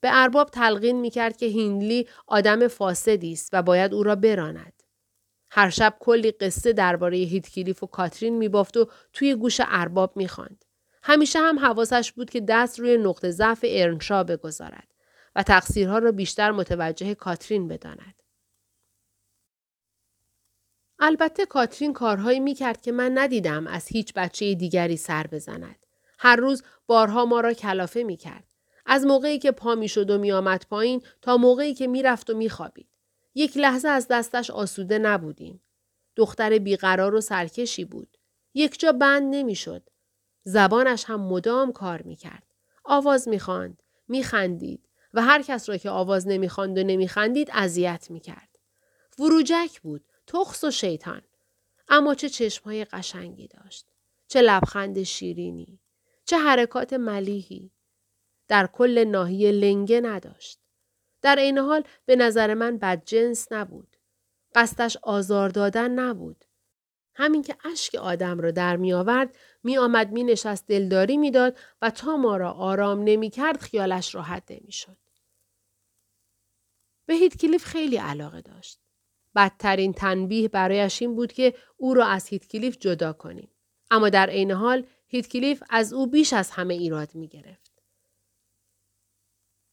به 0.00 0.08
ارباب 0.12 0.50
تلقین 0.50 1.00
می‌کرد 1.00 1.36
که 1.36 1.46
هیندلی 1.46 2.08
آدم 2.26 2.68
فاسدی 2.68 3.32
است 3.32 3.50
و 3.52 3.62
باید 3.62 3.94
او 3.94 4.02
را 4.02 4.16
براند. 4.16 4.82
هر 5.50 5.70
شب 5.70 5.96
کلی 6.00 6.30
قصه 6.30 6.72
درباره 6.72 7.16
هیتکلیف 7.16 7.82
و 7.82 7.86
کاترین 7.86 8.38
میبافت 8.38 8.76
و 8.76 8.88
توی 9.12 9.34
گوش 9.34 9.60
ارباب 9.64 10.16
می‌خواند. 10.16 10.64
همیشه 11.02 11.38
هم 11.38 11.58
حواسش 11.58 12.12
بود 12.12 12.30
که 12.30 12.40
دست 12.40 12.80
روی 12.80 12.96
نقطه 12.96 13.30
ضعف 13.30 13.64
ارنشا 13.68 14.24
بگذارد 14.24 14.93
و 15.36 15.42
تقصیرها 15.42 15.98
را 15.98 16.12
بیشتر 16.12 16.50
متوجه 16.50 17.14
کاترین 17.14 17.68
بداند. 17.68 18.22
البته 20.98 21.46
کاترین 21.46 21.92
کارهایی 21.92 22.40
می 22.40 22.54
کرد 22.54 22.80
که 22.80 22.92
من 22.92 23.18
ندیدم 23.18 23.66
از 23.66 23.86
هیچ 23.88 24.12
بچه 24.14 24.54
دیگری 24.54 24.96
سر 24.96 25.26
بزند. 25.26 25.86
هر 26.18 26.36
روز 26.36 26.62
بارها 26.86 27.24
ما 27.24 27.40
را 27.40 27.52
کلافه 27.52 28.02
می 28.02 28.16
کرد. 28.16 28.44
از 28.86 29.06
موقعی 29.06 29.38
که 29.38 29.52
پا 29.52 29.74
می 29.74 29.88
شد 29.88 30.10
و 30.10 30.18
می 30.18 30.32
آمد 30.32 30.66
پایین 30.70 31.02
تا 31.22 31.36
موقعی 31.36 31.74
که 31.74 31.86
می 31.86 32.02
رفت 32.02 32.30
و 32.30 32.36
می 32.36 32.48
خوابید. 32.48 32.88
یک 33.34 33.56
لحظه 33.56 33.88
از 33.88 34.08
دستش 34.08 34.50
آسوده 34.50 34.98
نبودیم. 34.98 35.60
دختر 36.16 36.58
بیقرار 36.58 37.14
و 37.14 37.20
سرکشی 37.20 37.84
بود. 37.84 38.16
یک 38.54 38.80
جا 38.80 38.92
بند 38.92 39.34
نمی 39.34 39.54
شد. 39.54 39.90
زبانش 40.42 41.04
هم 41.04 41.20
مدام 41.20 41.72
کار 41.72 42.02
می 42.02 42.16
کرد. 42.16 42.42
آواز 42.84 43.28
می 43.28 43.38
خواند. 43.38 43.82
و 45.14 45.22
هر 45.22 45.42
کس 45.42 45.68
را 45.68 45.76
که 45.76 45.90
آواز 45.90 46.28
نمی 46.28 46.48
خواند 46.48 46.78
و 46.78 46.82
نمی 46.82 47.08
خندید 47.08 47.50
اذیت 47.52 48.06
می 48.10 48.20
کرد. 48.20 48.48
وروجک 49.18 49.80
بود. 49.80 50.04
تخص 50.26 50.64
و 50.64 50.70
شیطان. 50.70 51.22
اما 51.88 52.14
چه 52.14 52.28
چشمهای 52.28 52.84
قشنگی 52.84 53.48
داشت. 53.48 53.86
چه 54.28 54.40
لبخند 54.40 55.02
شیرینی. 55.02 55.80
چه 56.24 56.38
حرکات 56.38 56.92
ملیحی. 56.92 57.70
در 58.48 58.66
کل 58.66 59.04
ناحیه 59.04 59.52
لنگه 59.52 60.00
نداشت. 60.00 60.60
در 61.22 61.36
این 61.36 61.58
حال 61.58 61.84
به 62.06 62.16
نظر 62.16 62.54
من 62.54 62.78
بدجنس 62.78 63.52
نبود. 63.52 63.96
قصدش 64.54 64.96
آزار 65.02 65.48
دادن 65.48 65.90
نبود. 65.90 66.44
همین 67.14 67.42
که 67.42 67.56
اشک 67.64 67.94
آدم 67.94 68.40
را 68.40 68.50
در 68.50 68.76
می 68.76 68.92
آورد 68.92 69.36
می 69.62 69.78
آمد 69.78 70.12
می 70.12 70.24
نشست 70.24 70.66
دلداری 70.66 71.16
می 71.16 71.30
داد 71.30 71.58
و 71.82 71.90
تا 71.90 72.16
ما 72.16 72.36
را 72.36 72.52
آرام 72.52 73.04
نمی 73.04 73.30
کرد 73.30 73.60
خیالش 73.60 74.14
راحت 74.14 74.42
نمی 74.50 74.72
شد. 74.72 74.96
به 77.06 77.14
هیتکلیف 77.14 77.64
خیلی 77.64 77.96
علاقه 77.96 78.40
داشت. 78.40 78.78
بدترین 79.36 79.92
تنبیه 79.92 80.48
برایش 80.48 81.02
این 81.02 81.14
بود 81.14 81.32
که 81.32 81.54
او 81.76 81.94
را 81.94 82.06
از 82.06 82.28
هیتکلیف 82.28 82.76
جدا 82.80 83.12
کنیم. 83.12 83.50
اما 83.90 84.08
در 84.08 84.30
عین 84.30 84.50
حال 84.50 84.86
هیتکلیف 85.06 85.62
از 85.70 85.92
او 85.92 86.06
بیش 86.06 86.32
از 86.32 86.50
همه 86.50 86.74
ایراد 86.74 87.14
می 87.14 87.28
گرفت. 87.28 87.82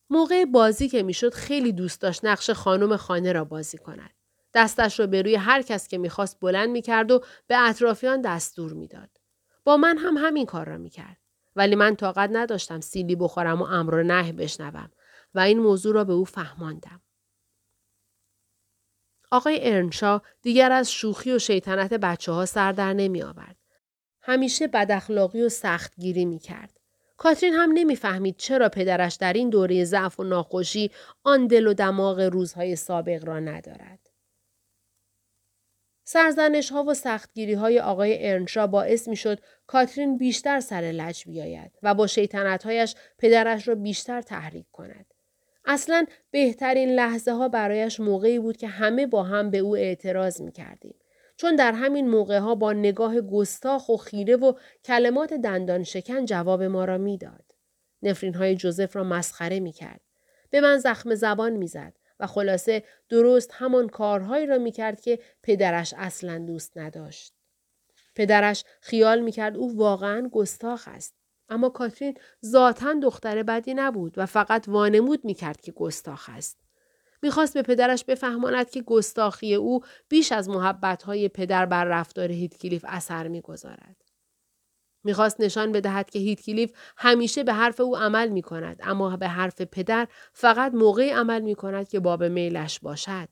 موقع 0.10 0.46
بازی 0.46 0.90
که 0.90 1.04
می‌شد 1.04 1.34
خیلی 1.34 1.72
دوست 1.72 2.02
داشت 2.02 2.26
نقش 2.26 2.50
خانم 2.50 2.98
خانه 2.98 3.32
را 3.32 3.46
بازی 3.46 3.78
کند. 3.78 4.14
دستش 4.54 5.00
را 5.00 5.08
به 5.08 5.22
روی 5.22 5.36
هر 5.36 5.62
کس 5.62 5.88
که 5.88 5.98
می‌خواست 5.98 6.40
بلند 6.40 6.70
می‌کرد 6.70 7.12
و 7.12 7.24
به 7.48 7.70
اطرافیان 7.70 8.22
دستور 8.22 8.74
می‌داد. 8.74 9.10
با 9.64 9.78
من 9.78 9.98
هم 9.98 10.18
همین 10.18 10.46
کار 10.46 10.70
را 10.70 10.78
می‌کرد. 10.78 11.18
ولی 11.56 11.76
من 11.76 11.96
طاقت 11.96 12.30
نداشتم 12.34 12.80
سیلی 12.80 13.16
بخورم 13.16 13.62
و 13.62 13.66
امر 13.66 14.04
نه 14.04 14.32
بشنوم 14.32 14.92
و 15.34 15.40
این 15.40 15.60
موضوع 15.60 15.94
را 15.94 16.04
به 16.04 16.14
او 16.14 16.26
فهماندم. 16.26 17.02
آقای 19.32 19.60
ارنشا 19.62 20.22
دیگر 20.42 20.72
از 20.72 20.92
شوخی 20.92 21.32
و 21.32 21.40
شیطنت 21.40 21.94
بچه 21.94 22.32
ها 22.32 22.46
سر 22.46 22.72
در 22.72 22.94
نمی 22.94 23.24
آورد. 23.24 23.56
همیشه 24.22 24.68
بداخلاقی 24.68 25.42
و 25.42 25.50
سختگیری 25.50 26.26
می 26.26 26.40
کرد. 26.40 26.80
کاترین 27.18 27.54
هم 27.54 27.72
نمی‌فهمید 27.74 28.38
چرا 28.38 28.70
پدرش 28.70 29.16
در 29.16 29.34
این 29.34 29.50
دوره 29.50 29.84
ضعف 29.84 30.20
و 30.20 30.24
ناخوشی 30.24 30.92
آن 31.24 31.48
دل 31.48 31.68
و 31.68 31.74
دماغ 31.74 32.20
روزهای 32.20 32.76
سابق 32.76 33.26
را 33.26 33.40
ندارد. 33.40 34.00
سرزنش 36.04 36.72
ها 36.72 36.84
و 36.84 36.94
سختگیری 36.94 37.54
های 37.54 37.80
آقای 37.80 38.30
ارنشا 38.30 38.68
باعث 38.68 39.08
می 39.08 39.16
شد 39.16 39.40
کاترین 39.68 40.18
بیشتر 40.18 40.60
سر 40.60 40.82
لج 40.82 41.26
بیاید 41.26 41.72
و 41.84 41.94
با 41.94 42.08
شیطنت 42.08 42.64
هایش 42.64 42.96
پدرش 43.18 43.68
را 43.68 43.76
بیشتر 43.76 44.22
تحریک 44.22 44.66
کند. 44.72 45.11
اصلا 45.66 46.06
بهترین 46.32 46.90
لحظه 46.90 47.32
ها 47.32 47.48
برایش 47.48 48.00
موقعی 48.00 48.40
بود 48.40 48.58
که 48.58 48.68
همه 48.68 49.08
با 49.08 49.24
هم 49.24 49.50
به 49.50 49.58
او 49.58 49.78
اعتراض 49.78 50.42
می 50.42 50.52
کردیم. 50.52 50.96
چون 51.38 51.56
در 51.56 51.72
همین 51.72 52.10
موقع 52.10 52.38
ها 52.38 52.56
با 52.56 52.74
نگاه 52.74 53.22
گستاخ 53.22 53.90
و 53.90 53.98
خیره 53.98 54.36
و 54.36 54.54
کلمات 54.86 55.34
دندان 55.34 55.84
شکن 55.84 56.26
جواب 56.26 56.64
ما 56.64 56.86
را 56.86 56.98
می‌داد. 56.98 57.46
نفرین 58.04 58.34
های 58.34 58.56
جوزف 58.56 58.96
را 58.96 59.04
مسخره 59.04 59.60
می 59.60 59.72
کرد. 59.72 60.02
به 60.50 60.62
من 60.62 60.78
زخم 60.78 61.16
زبان 61.16 61.54
می‌زد 61.54 61.94
و 62.20 62.28
خلاصه 62.28 62.84
درست 63.10 63.52
همان 63.54 63.90
کارهایی 63.90 64.46
را 64.46 64.58
می 64.58 64.72
کرد 64.72 65.02
که 65.02 65.20
پدرش 65.44 65.94
اصلا 65.98 66.38
دوست 66.38 66.78
نداشت. 66.78 67.34
پدرش 68.16 68.64
خیال 68.82 69.20
می 69.20 69.32
کرد 69.32 69.58
او 69.58 69.78
واقعا 69.78 70.30
گستاخ 70.30 70.88
است. 70.88 71.21
اما 71.52 71.70
کاترین 71.70 72.18
ذاتا 72.46 72.94
دختر 72.94 73.44
بدی 73.44 73.74
نبود 73.74 74.14
و 74.18 74.26
فقط 74.26 74.70
وانمود 74.70 75.26
می 75.26 75.34
کرد 75.34 75.62
که 75.62 75.72
گستاخ 75.72 76.30
است. 76.34 76.58
می‌خواست 77.24 77.54
به 77.54 77.62
پدرش 77.62 78.04
بفهماند 78.04 78.70
که 78.70 78.82
گستاخی 78.82 79.56
او 79.56 79.82
بیش 80.10 80.32
از 80.32 80.50
محبتهای 80.50 81.30
پدر 81.30 81.66
بر 81.66 81.86
رفتار 81.86 82.32
هیتکلیف 82.32 82.86
اثر 82.88 83.28
می‌گذارد. 83.28 83.96
می‌خواست 85.04 85.42
نشان 85.42 85.72
بدهد 85.72 86.10
که 86.10 86.20
هیتکلیف 86.20 86.74
همیشه 86.98 87.44
به 87.44 87.54
حرف 87.54 87.80
او 87.80 87.98
عمل 87.98 88.30
می 88.30 88.42
کند 88.42 88.80
اما 88.84 89.18
به 89.18 89.28
حرف 89.28 89.62
پدر 89.62 90.08
فقط 90.34 90.74
موقعی 90.74 91.10
عمل 91.10 91.42
می 91.42 91.56
کند 91.56 91.90
که 91.90 92.00
باب 92.00 92.24
میلش 92.24 92.80
باشد. 92.80 93.30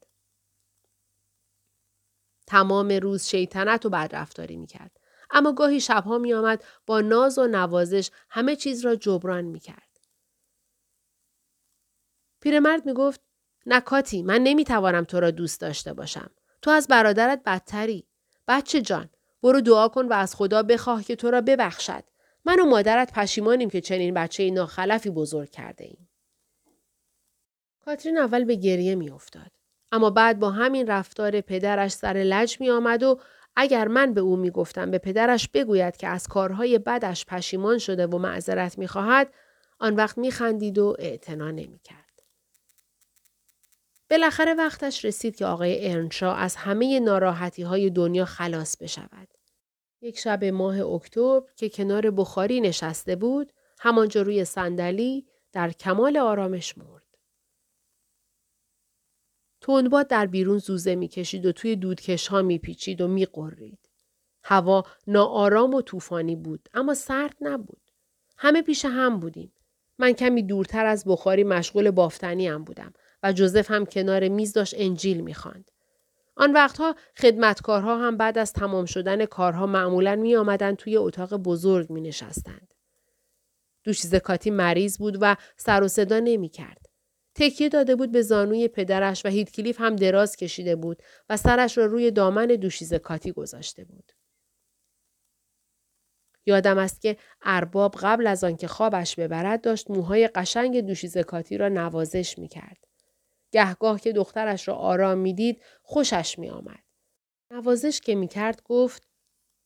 تمام 2.48 2.90
روز 2.90 3.26
شیطنت 3.26 3.86
و 3.86 3.90
بدرفتاری 3.90 4.58
می 4.58 4.68
کرد. 4.68 4.99
اما 5.32 5.54
گاهی 5.54 5.80
شبها 5.80 6.18
می 6.18 6.34
آمد 6.34 6.64
با 6.86 7.02
ناز 7.02 7.38
و 7.38 7.48
نوازش 7.48 8.12
همه 8.30 8.56
چیز 8.56 8.86
را 8.86 8.96
جبران 8.96 9.46
می 9.46 9.60
کرد. 9.60 10.00
پیرمرد 12.42 12.86
می 12.86 12.94
گفت 12.94 13.22
نکاتی 13.66 14.22
من 14.24 14.42
نمی‌توانم 14.42 15.04
تو 15.04 15.20
را 15.20 15.32
دوست 15.32 15.62
داشته 15.62 15.94
باشم. 15.94 16.32
تو 16.62 16.72
از 16.72 16.88
برادرت 16.88 17.42
بدتری. 17.46 18.08
بچه 18.48 18.82
جان 18.82 19.10
برو 19.44 19.62
دعا 19.62 19.88
کن 19.88 20.06
و 20.06 20.14
از 20.14 20.36
خدا 20.36 20.64
بخواه 20.64 21.04
که 21.04 21.16
تو 21.16 21.32
را 21.32 21.42
ببخشد. 21.42 22.04
من 22.46 22.60
و 22.60 22.66
مادرت 22.66 23.14
پشیمانیم 23.14 23.70
که 23.70 23.82
چنین 23.82 24.14
بچه 24.14 24.50
ناخلفی 24.50 25.10
بزرگ 25.10 25.50
کرده 25.50 25.84
ایم. 25.84 26.10
کاترین 27.86 28.18
اول 28.18 28.44
به 28.44 28.56
گریه 28.56 28.96
میافتاد. 28.96 29.52
اما 29.92 30.10
بعد 30.10 30.40
با 30.40 30.52
همین 30.52 30.88
رفتار 30.88 31.42
پدرش 31.42 31.92
سر 31.92 32.14
لج 32.14 32.62
می 32.62 32.70
آمد 32.70 33.04
و 33.04 33.20
اگر 33.62 33.88
من 33.88 34.14
به 34.14 34.22
او 34.22 34.36
می 34.36 34.52
گفتم 34.52 34.92
به 34.92 34.98
پدرش 34.98 35.48
بگوید 35.48 35.98
که 35.98 36.08
از 36.08 36.28
کارهای 36.28 36.80
بدش 36.80 37.26
پشیمان 37.26 37.78
شده 37.78 38.08
و 38.08 38.18
معذرت 38.18 38.78
می 38.78 38.88
خواهد 38.88 39.34
آن 39.80 39.96
وقت 39.96 40.18
می 40.18 40.32
خندید 40.32 40.78
و 40.78 40.96
اعتنا 41.00 41.52
نمی 41.52 41.80
کرد. 41.84 42.24
بالاخره 44.10 44.54
وقتش 44.54 45.06
رسید 45.06 45.36
که 45.36 45.46
آقای 45.46 45.92
ارنشا 45.92 46.34
از 46.34 46.56
همه 46.56 47.00
ناراحتی 47.00 47.64
های 47.64 47.90
دنیا 47.90 48.26
خلاص 48.26 48.78
بشود. 48.78 49.28
یک 50.02 50.20
شب 50.20 50.46
ماه 50.46 50.80
اکتبر 50.80 51.42
که 51.56 51.70
کنار 51.70 52.12
بخاری 52.12 52.62
نشسته 52.62 53.16
بود، 53.16 53.54
همانجا 53.80 54.22
روی 54.22 54.46
صندلی 54.46 55.28
در 55.52 55.72
کمال 55.72 56.18
آرامش 56.18 56.78
مرد. 56.78 56.99
تندباد 59.62 60.08
در 60.08 60.26
بیرون 60.26 60.58
زوزه 60.58 60.96
می‌کشید 60.96 61.46
و 61.46 61.52
توی 61.52 61.76
دودکش 61.76 62.28
ها 62.28 62.42
میپیچید 62.42 63.02
و 63.02 63.08
میقرید. 63.08 63.80
هوا 64.44 64.84
ناآرام 65.08 65.74
و 65.74 65.82
طوفانی 65.82 66.36
بود 66.36 66.70
اما 66.74 66.94
سرد 66.94 67.36
نبود. 67.42 67.82
همه 68.38 68.62
پیش 68.62 68.86
هم 68.86 69.20
بودیم. 69.20 69.54
من 69.98 70.12
کمی 70.12 70.44
دورتر 70.44 70.86
از 70.86 71.04
بخاری 71.08 71.44
مشغول 71.44 71.92
بافتنی 71.92 72.48
هم 72.48 72.64
بودم 72.64 72.94
و 73.24 73.34
جوزف 73.34 73.72
هم 73.72 73.86
کنار 73.86 74.28
میز 74.28 74.54
داشت 74.54 74.74
انجیل 74.78 75.22
می‌خواند. 75.22 75.72
آن 76.36 76.54
وقتها 76.54 76.96
خدمتکارها 77.18 77.98
هم 77.98 78.18
بعد 78.18 78.38
از 78.38 78.54
تمام 78.54 78.86
شدن 78.86 79.26
کارها 79.26 79.66
معمولا 79.66 80.16
می 80.16 80.36
آمدن 80.36 80.76
توی 80.76 80.98
اتاق 80.98 81.38
بزرگ 81.38 81.90
می 81.90 82.02
نشستند. 82.02 82.74
دوشیز 83.84 84.16
کاتی 84.16 84.50
مریض 84.50 84.98
بود 84.98 85.18
و 85.22 85.36
سر 85.58 85.84
و 85.84 85.88
صدا 85.88 86.20
نمی 86.20 86.50
کرد. 86.50 86.89
تکیه 87.40 87.70
داده 87.70 87.96
بود 87.96 88.12
به 88.12 88.22
زانوی 88.22 88.68
پدرش 88.68 89.26
و 89.26 89.30
هیتکلیف 89.30 89.82
هم 89.82 89.96
دراز 89.96 90.36
کشیده 90.36 90.76
بود 90.76 91.04
و 91.30 91.38
سرش 91.38 91.78
را 91.78 91.86
روی 91.86 92.12
دامن 92.12 92.46
دوشیز 92.46 92.94
کاتی 92.94 93.32
گذاشته 93.32 93.84
بود. 93.84 94.12
یادم 96.46 96.78
است 96.78 97.02
که 97.02 97.18
ارباب 97.42 97.96
قبل 98.02 98.28
از 98.28 98.44
آنکه 98.44 98.68
خوابش 98.68 99.16
ببرد 99.16 99.62
داشت 99.62 99.90
موهای 99.90 100.28
قشنگ 100.28 100.82
دوشیز 100.82 101.18
کاتی 101.18 101.58
را 101.58 101.70
نوازش 101.70 102.38
می 102.38 102.48
کرد. 102.48 102.78
گهگاه 103.52 104.00
که 104.00 104.12
دخترش 104.12 104.68
را 104.68 104.76
آرام 104.76 105.18
می‌دید 105.18 105.62
خوشش 105.82 106.40
می 106.40 106.50
آمد. 106.50 106.84
نوازش 107.52 108.02
که 108.02 108.16
می 108.16 108.28
کرد 108.28 108.62
گفت 108.64 109.08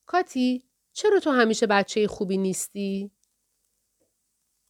کاتی 0.06 0.64
چرا 0.94 1.20
تو 1.20 1.32
همیشه 1.32 1.68
بچه 1.68 2.08
خوبی 2.08 2.38
نیستی؟ 2.38 3.12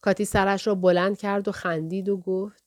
کاتی 0.01 0.25
سرش 0.25 0.67
را 0.67 0.75
بلند 0.75 1.17
کرد 1.17 1.47
و 1.47 1.51
خندید 1.51 2.09
و 2.09 2.17
گفت 2.17 2.62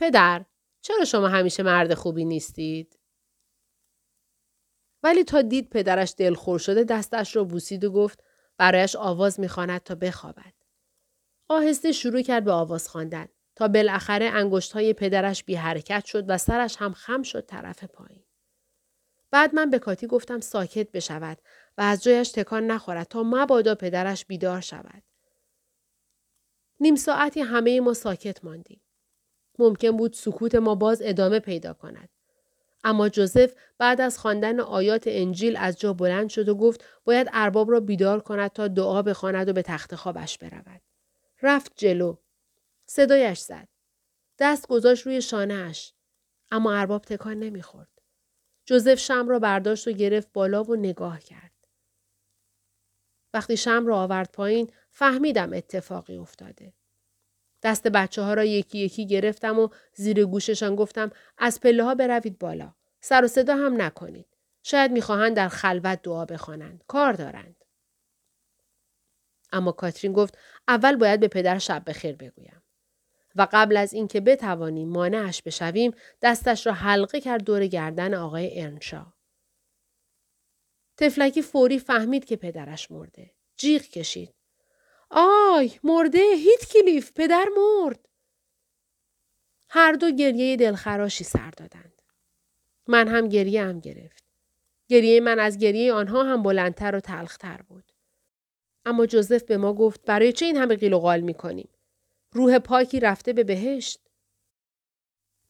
پدر 0.00 0.44
چرا 0.80 1.04
شما 1.04 1.28
همیشه 1.28 1.62
مرد 1.62 1.94
خوبی 1.94 2.24
نیستید؟ 2.24 2.98
ولی 5.02 5.24
تا 5.24 5.42
دید 5.42 5.70
پدرش 5.70 6.14
دلخور 6.18 6.58
شده 6.58 6.84
دستش 6.84 7.36
را 7.36 7.44
بوسید 7.44 7.84
و 7.84 7.92
گفت 7.92 8.24
برایش 8.58 8.96
آواز 8.96 9.40
می‌خواند 9.40 9.80
تا 9.80 9.94
بخوابد. 9.94 10.52
آهسته 11.48 11.92
شروع 11.92 12.22
کرد 12.22 12.44
به 12.44 12.52
آواز 12.52 12.88
خواندن 12.88 13.28
تا 13.56 13.68
بالاخره 13.68 14.26
انگشت 14.26 14.72
های 14.72 14.92
پدرش 14.92 15.44
بی 15.44 15.54
حرکت 15.54 16.04
شد 16.04 16.24
و 16.30 16.38
سرش 16.38 16.76
هم 16.76 16.92
خم 16.92 17.22
شد 17.22 17.46
طرف 17.46 17.84
پایین. 17.84 18.24
بعد 19.30 19.54
من 19.54 19.70
به 19.70 19.78
کاتی 19.78 20.06
گفتم 20.06 20.40
ساکت 20.40 20.92
بشود 20.92 21.38
و 21.78 21.82
از 21.82 22.02
جایش 22.02 22.32
تکان 22.32 22.66
نخورد 22.66 23.06
تا 23.06 23.22
مبادا 23.22 23.74
پدرش 23.74 24.26
بیدار 24.26 24.60
شود. 24.60 25.02
نیم 26.80 26.96
ساعتی 26.96 27.40
همه 27.40 27.80
ما 27.80 27.94
ساکت 27.94 28.44
ماندیم. 28.44 28.80
ممکن 29.60 29.96
بود 29.96 30.12
سکوت 30.12 30.54
ما 30.54 30.74
باز 30.74 31.02
ادامه 31.04 31.40
پیدا 31.40 31.72
کند. 31.72 32.08
اما 32.84 33.08
جوزف 33.08 33.54
بعد 33.78 34.00
از 34.00 34.18
خواندن 34.18 34.60
آیات 34.60 35.04
انجیل 35.06 35.56
از 35.56 35.80
جا 35.80 35.92
بلند 35.92 36.28
شد 36.28 36.48
و 36.48 36.54
گفت 36.54 36.84
باید 37.04 37.28
ارباب 37.32 37.70
را 37.70 37.80
بیدار 37.80 38.20
کند 38.20 38.50
تا 38.50 38.68
دعا 38.68 39.02
بخواند 39.02 39.48
و 39.48 39.52
به 39.52 39.62
تخت 39.62 39.94
خوابش 39.94 40.38
برود. 40.38 40.80
رفت 41.42 41.72
جلو. 41.76 42.16
صدایش 42.86 43.38
زد. 43.38 43.68
دست 44.38 44.68
گذاشت 44.68 45.06
روی 45.06 45.22
شانهاش. 45.22 45.94
اما 46.50 46.74
ارباب 46.74 47.02
تکان 47.02 47.38
نمی‌خورد. 47.38 47.88
جوزف 48.64 48.98
شم 48.98 49.28
را 49.28 49.38
برداشت 49.38 49.88
و 49.88 49.92
گرفت 49.92 50.28
بالا 50.32 50.64
و 50.64 50.76
نگاه 50.76 51.20
کرد. 51.20 51.52
وقتی 53.34 53.56
شم 53.56 53.86
را 53.86 53.96
آورد 53.96 54.32
پایین 54.32 54.70
فهمیدم 54.90 55.52
اتفاقی 55.52 56.16
افتاده. 56.16 56.72
دست 57.62 57.88
بچه 57.88 58.22
ها 58.22 58.34
را 58.34 58.44
یکی 58.44 58.78
یکی 58.78 59.06
گرفتم 59.06 59.58
و 59.58 59.68
زیر 59.94 60.24
گوششان 60.24 60.76
گفتم 60.76 61.10
از 61.38 61.60
پله 61.60 61.84
ها 61.84 61.94
بروید 61.94 62.38
بالا. 62.38 62.74
سر 63.00 63.24
و 63.24 63.28
صدا 63.28 63.56
هم 63.56 63.82
نکنید. 63.82 64.26
شاید 64.62 64.90
می‌خواهند 64.92 65.36
در 65.36 65.48
خلوت 65.48 66.02
دعا 66.02 66.24
بخوانند. 66.24 66.84
کار 66.88 67.12
دارند. 67.12 67.64
اما 69.52 69.72
کاترین 69.72 70.12
گفت 70.12 70.38
اول 70.68 70.96
باید 70.96 71.20
به 71.20 71.28
پدر 71.28 71.58
شب 71.58 71.82
بخیر 71.86 72.16
بگویم. 72.16 72.62
و 73.36 73.46
قبل 73.52 73.76
از 73.76 73.92
اینکه 73.92 74.20
بتوانیم 74.20 74.88
مانعش 74.88 75.42
بشویم 75.42 75.92
دستش 76.22 76.66
را 76.66 76.72
حلقه 76.72 77.20
کرد 77.20 77.44
دور 77.44 77.66
گردن 77.66 78.14
آقای 78.14 78.62
ارنشا. 78.62 79.12
تفلکی 80.96 81.42
فوری 81.42 81.78
فهمید 81.78 82.24
که 82.24 82.36
پدرش 82.36 82.90
مرده. 82.90 83.30
جیغ 83.56 83.82
کشید. 83.82 84.34
آی 85.10 85.72
مرده 85.84 86.18
هیت 86.18 86.64
کلیف 86.72 87.12
پدر 87.12 87.46
مرد. 87.56 88.08
هر 89.68 89.92
دو 89.92 90.10
گریه 90.10 90.56
دلخراشی 90.56 91.24
سر 91.24 91.50
دادند. 91.50 92.02
من 92.86 93.08
هم 93.08 93.28
گریه 93.28 93.62
هم 93.62 93.80
گرفت. 93.80 94.24
گریه 94.88 95.20
من 95.20 95.38
از 95.38 95.58
گریه 95.58 95.92
آنها 95.92 96.24
هم 96.24 96.42
بلندتر 96.42 96.94
و 96.94 97.00
تلختر 97.00 97.62
بود. 97.62 97.92
اما 98.84 99.06
جوزف 99.06 99.42
به 99.42 99.56
ما 99.56 99.74
گفت 99.74 100.04
برای 100.04 100.32
چه 100.32 100.46
این 100.46 100.56
همه 100.56 100.76
قیل 100.76 100.92
و 100.92 100.98
قال 100.98 101.20
می 101.20 101.34
کنیم؟ 101.34 101.68
روح 102.32 102.58
پاکی 102.58 103.00
رفته 103.00 103.32
به 103.32 103.44
بهشت. 103.44 104.00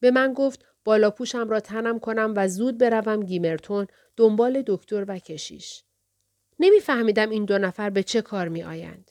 به 0.00 0.10
من 0.10 0.34
گفت 0.34 0.64
بالا 0.84 1.10
پوشم 1.10 1.48
را 1.48 1.60
تنم 1.60 1.98
کنم 1.98 2.32
و 2.36 2.48
زود 2.48 2.78
بروم 2.78 3.22
گیمرتون 3.22 3.86
دنبال 4.16 4.62
دکتر 4.66 5.04
و 5.08 5.18
کشیش. 5.18 5.84
نمیفهمیدم 6.58 7.30
این 7.30 7.44
دو 7.44 7.58
نفر 7.58 7.90
به 7.90 8.02
چه 8.02 8.22
کار 8.22 8.48
می 8.48 8.62
آیند. 8.62 9.09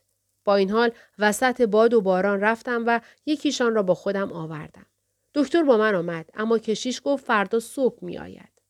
با 0.49 0.55
این 0.55 0.69
حال 0.69 0.91
وسط 1.19 1.61
باد 1.61 1.93
و 1.93 2.01
باران 2.01 2.41
رفتم 2.41 2.83
و 2.87 3.01
یکیشان 3.25 3.75
را 3.75 3.83
با 3.83 3.95
خودم 3.95 4.33
آوردم. 4.33 4.85
دکتر 5.33 5.63
با 5.63 5.77
من 5.77 5.95
آمد 5.95 6.29
اما 6.33 6.57
کشیش 6.57 7.01
گفت 7.05 7.25
فردا 7.25 7.59
صبح 7.59 7.97
می 8.01 8.17
آید. 8.17 8.61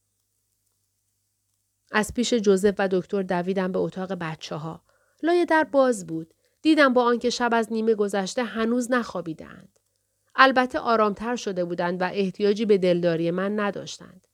از 1.91 2.13
پیش 2.13 2.33
جوزف 2.33 2.75
و 2.77 2.87
دکتر 2.87 3.21
دویدم 3.21 3.71
به 3.71 3.79
اتاق 3.79 4.13
بچه 4.13 4.55
ها. 4.55 4.83
لای 5.23 5.45
در 5.45 5.63
باز 5.63 6.07
بود. 6.07 6.33
دیدم 6.61 6.93
با 6.93 7.03
آنکه 7.03 7.29
شب 7.29 7.49
از 7.53 7.73
نیمه 7.73 7.95
گذشته 7.95 8.43
هنوز 8.43 8.91
نخوابیدند. 8.91 9.79
البته 10.35 10.79
آرامتر 10.79 11.35
شده 11.35 11.65
بودند 11.65 12.01
و 12.01 12.09
احتیاجی 12.13 12.65
به 12.65 12.77
دلداری 12.77 13.31
من 13.31 13.59
نداشتند. 13.59 14.27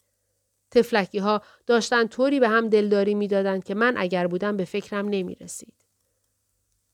تفلکی 0.72 1.20
ها 1.20 1.42
داشتند 1.66 2.10
طوری 2.10 2.40
به 2.40 2.50
هم 2.50 2.70
دلداری 2.70 3.16
می‌دادند 3.16 3.64
که 3.64 3.76
من 3.76 3.94
اگر 3.98 4.28
بودم 4.28 4.58
به 4.58 4.66
فکرم 4.66 5.08
نمی 5.10 5.36
رسید. 5.36 5.85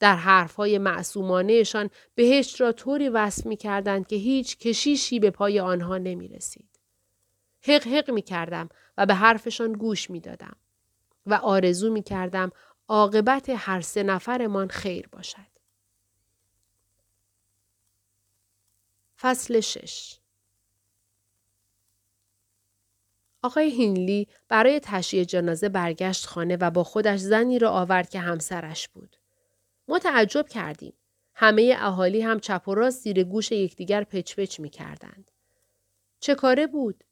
در 0.02 0.16
حرفهای 0.16 0.78
معصومانهشان 0.78 1.90
بهشت 2.16 2.62
را 2.62 2.72
طوری 2.72 3.10
وصف 3.10 3.46
می 3.46 3.58
کردند 3.58 4.08
که 4.08 4.16
هیچ 4.16 4.58
کشیشی 4.58 5.20
به 5.20 5.32
پای 5.32 5.60
آنها 5.60 5.98
نمی 5.98 6.28
رسید. 6.28 6.80
حق 7.62 7.88
حق 7.88 8.12
می 8.12 8.22
کردم 8.22 8.70
و 8.98 9.06
به 9.06 9.14
حرفشان 9.14 9.74
گوش 9.74 10.10
می 10.10 10.20
دادم 10.20 10.56
و 11.26 11.34
آرزو 11.34 11.94
می 11.94 12.04
کردم 12.04 12.52
عاقبت 12.88 13.50
هر 13.50 13.82
سه 13.82 14.04
نفرمان 14.04 14.68
خیر 14.68 15.08
باشد. 15.08 15.52
فصل 19.20 19.60
شش 19.60 20.20
آقای 23.44 23.70
هینلی 23.70 24.28
برای 24.48 24.80
تشییع 24.84 25.24
جنازه 25.24 25.70
برگشت 25.70 26.26
خانه 26.26 26.58
و 26.62 26.72
با 26.72 26.84
خودش 26.84 27.20
زنی 27.20 27.60
را 27.60 27.70
آورد 27.70 28.10
که 28.10 28.20
همسرش 28.20 28.88
بود. 28.90 29.21
ما 29.92 30.00
تعجب 30.00 30.48
کردیم. 30.48 30.94
همه 31.36 31.76
اهالی 31.78 32.22
هم 32.22 32.40
چپ 32.40 32.68
و 32.68 32.74
راست 32.74 33.02
زیر 33.02 33.24
گوش 33.24 33.52
یکدیگر 33.52 34.04
پچ 34.04 34.36
پچ 34.36 34.60
می 34.60 34.70
کردند. 34.70 35.32
چه 36.20 36.36
کاره 36.36 36.68
بود؟ 36.68 37.04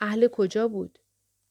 اهل 0.00 0.28
کجا 0.28 0.68
بود؟ 0.68 0.98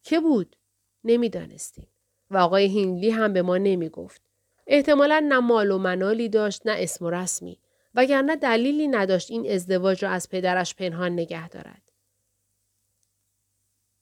که 0.04 0.20
بود؟ 0.20 0.56
نمی‌دانستیم. 1.04 1.88
و 2.32 2.38
آقای 2.38 2.66
هینلی 2.66 3.10
هم 3.10 3.34
به 3.34 3.42
ما 3.42 3.58
نمی 3.58 3.90
گفت. 3.90 4.22
احتمالا 4.68 5.26
نه 5.30 5.40
مال 5.40 5.72
و 5.72 5.78
منالی 5.78 6.30
داشت 6.30 6.68
نه 6.68 6.76
اسم 6.78 7.06
و 7.06 7.10
رسمی 7.10 7.60
وگرنه 7.96 8.36
دلیلی 8.36 8.88
نداشت 8.88 9.32
این 9.32 9.52
ازدواج 9.52 10.04
را 10.04 10.12
از 10.12 10.30
پدرش 10.30 10.76
پنهان 10.76 11.12
نگه 11.12 11.50
دارد. 11.50 11.92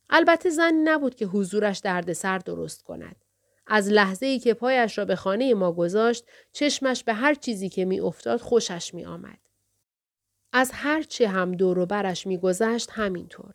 البته 0.09 0.49
زنی 0.49 0.81
نبود 0.83 1.15
که 1.15 1.25
حضورش 1.25 1.79
دردسر 1.79 2.38
درست 2.38 2.83
کند. 2.83 3.24
از 3.67 3.89
لحظه 3.89 4.25
ای 4.25 4.39
که 4.39 4.54
پایش 4.54 4.97
را 4.97 5.06
به 5.06 5.15
خانه 5.15 5.54
ما 5.54 5.71
گذاشت 5.71 6.25
چشمش 6.54 7.04
به 7.04 7.13
هر 7.13 7.34
چیزی 7.34 7.69
که 7.69 7.86
می 7.86 7.99
افتاد 7.99 8.41
خوشش 8.41 8.93
می 8.93 9.06
آمد. 9.06 9.38
از 10.54 10.71
هر 10.73 11.04
چه 11.04 11.28
هم 11.28 11.51
دور 11.51 11.80
و 11.80 11.86
برش 11.86 12.28
می 12.28 12.38
گذشت 12.38 12.89
همینطور. 12.91 13.54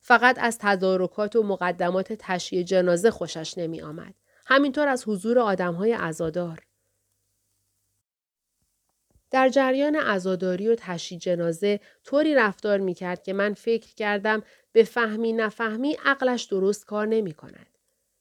فقط 0.00 0.38
از 0.38 0.58
تدارکات 0.58 1.36
و 1.36 1.42
مقدمات 1.42 2.12
تشییع 2.18 2.62
جنازه 2.62 3.10
خوشش 3.10 3.58
نمی 3.58 3.80
آمد. 3.80 4.14
همینطور 4.46 4.88
از 4.88 5.08
حضور 5.08 5.38
آدم 5.38 5.74
های 5.74 5.92
ازادار. 5.92 6.62
در 9.30 9.48
جریان 9.48 9.96
عزاداری 9.96 10.68
و 10.68 10.74
تشییع 10.78 11.20
جنازه 11.20 11.80
طوری 12.04 12.34
رفتار 12.34 12.78
می 12.78 12.94
کرد 12.94 13.22
که 13.22 13.32
من 13.32 13.54
فکر 13.54 13.94
کردم 13.94 14.42
به 14.72 14.84
فهمی 14.84 15.32
نفهمی 15.32 15.96
عقلش 16.04 16.44
درست 16.44 16.86
کار 16.86 17.06
نمی 17.06 17.32
کند. 17.32 17.77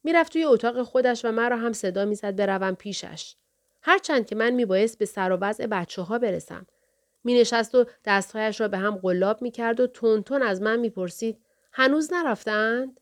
می‌رفت 0.08 0.34
توی 0.34 0.44
اتاق 0.44 0.84
خودش 0.84 1.26
و 1.26 1.32
مرا 1.32 1.58
هم 1.58 1.74
صدا 1.74 2.06
می‌زد 2.06 2.36
بروم 2.36 2.76
پیشش. 2.76 3.36
هرچند 3.82 4.26
که 4.26 4.36
من 4.36 4.50
میبایست 4.50 4.98
به 4.98 5.06
سر 5.06 5.32
و 5.32 5.38
وضع 5.42 5.66
بچه 5.66 6.02
ها 6.02 6.20
برسم. 6.20 6.68
می 7.24 7.40
نشست 7.40 7.76
و 7.76 7.86
دستهایش 8.06 8.62
را 8.62 8.68
به 8.68 8.78
هم 8.78 8.96
قلاب 8.96 9.42
می 9.42 9.52
کرد 9.52 9.80
و 9.80 9.88
تون 9.88 10.42
از 10.42 10.62
من 10.62 10.80
می‌پرسید 10.80 11.42
هنوز 11.72 12.14
نرفتند؟ 12.14 13.00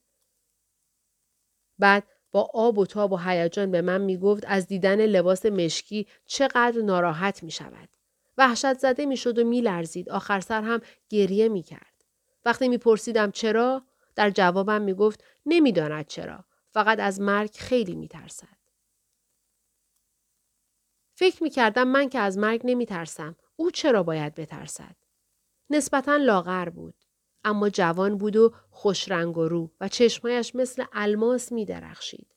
بعد 1.79 2.03
با 2.31 2.49
آب 2.53 2.77
و 2.77 2.85
تاب 2.85 3.11
و 3.11 3.17
هیجان 3.17 3.71
به 3.71 3.81
من 3.81 4.01
می 4.01 4.17
گفت 4.17 4.43
از 4.47 4.67
دیدن 4.67 5.05
لباس 5.05 5.45
مشکی 5.45 6.07
چقدر 6.25 6.81
ناراحت 6.81 7.43
می 7.43 7.51
شود. 7.51 7.89
وحشت 8.37 8.73
زده 8.73 9.05
می 9.05 9.17
شد 9.17 9.39
و 9.39 9.43
می 9.43 9.61
لرزید. 9.61 10.09
آخر 10.09 10.39
سر 10.39 10.61
هم 10.61 10.81
گریه 11.09 11.49
می 11.49 11.63
کرد. 11.63 12.03
وقتی 12.45 12.67
می 12.67 12.77
پرسیدم 12.77 13.31
چرا؟ 13.31 13.83
در 14.15 14.29
جوابم 14.29 14.81
می 14.81 14.93
گفت 14.93 15.23
نمی‌داند 15.45 16.07
چرا. 16.07 16.45
فقط 16.75 16.99
از 16.99 17.21
مرگ 17.21 17.55
خیلی 17.55 17.95
می 17.95 18.07
ترسد. 18.07 18.57
فکر 21.13 21.43
می 21.43 21.49
کردم 21.49 21.87
من 21.87 22.09
که 22.09 22.19
از 22.19 22.37
مرگ 22.37 22.61
نمی 22.63 22.85
ترسم. 22.85 23.35
او 23.55 23.71
چرا 23.71 24.03
باید 24.03 24.35
بترسد؟ 24.35 24.95
نسبتا 25.69 26.17
لاغر 26.17 26.69
بود. 26.69 26.95
اما 27.43 27.69
جوان 27.69 28.17
بود 28.17 28.35
و 28.35 28.53
خوش 28.69 29.11
رنگ 29.11 29.37
و 29.37 29.47
رو 29.47 29.71
و 29.81 29.87
چشمایش 29.87 30.55
مثل 30.55 30.85
الماس 30.93 31.51
می 31.51 31.65
درخشید. 31.65 32.35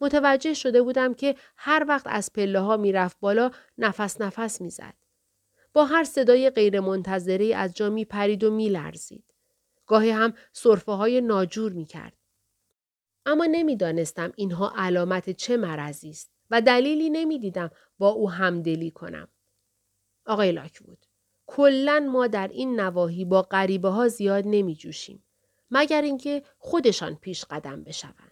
متوجه 0.00 0.54
شده 0.54 0.82
بودم 0.82 1.14
که 1.14 1.34
هر 1.56 1.84
وقت 1.88 2.06
از 2.06 2.32
پله 2.32 2.60
ها 2.60 2.76
می 2.76 2.92
رفت 2.92 3.20
بالا 3.20 3.50
نفس 3.78 4.20
نفس 4.20 4.60
می 4.60 4.70
زد. 4.70 4.94
با 5.72 5.84
هر 5.84 6.04
صدای 6.04 6.50
غیر 6.50 6.80
منتظری 6.80 7.54
از 7.54 7.74
جا 7.74 7.90
می 7.90 8.04
پرید 8.04 8.44
و 8.44 8.50
می 8.50 8.68
لرزید. 8.68 9.34
گاهی 9.86 10.10
هم 10.10 10.34
صرفه 10.52 10.92
های 10.92 11.20
ناجور 11.20 11.72
می 11.72 11.84
کرد. 11.84 12.19
اما 13.26 13.46
نمی‌دانستم 13.46 14.32
اینها 14.36 14.72
علامت 14.76 15.30
چه 15.30 15.56
مرضی 15.56 16.10
است 16.10 16.30
و 16.50 16.60
دلیلی 16.60 17.10
نمی‌دیدم 17.10 17.70
با 17.98 18.08
او 18.08 18.30
همدلی 18.30 18.90
کنم. 18.90 19.28
آقای 20.26 20.52
لاکوود 20.52 21.06
کلا 21.46 22.08
ما 22.12 22.26
در 22.26 22.48
این 22.48 22.80
نواحی 22.80 23.24
با 23.24 23.42
غریبه 23.42 23.88
ها 23.88 24.08
زیاد 24.08 24.44
نمی 24.46 24.74
جوشیم. 24.74 25.24
مگر 25.70 26.02
اینکه 26.02 26.42
خودشان 26.58 27.14
پیش 27.14 27.44
قدم 27.44 27.84
بشوند. 27.84 28.29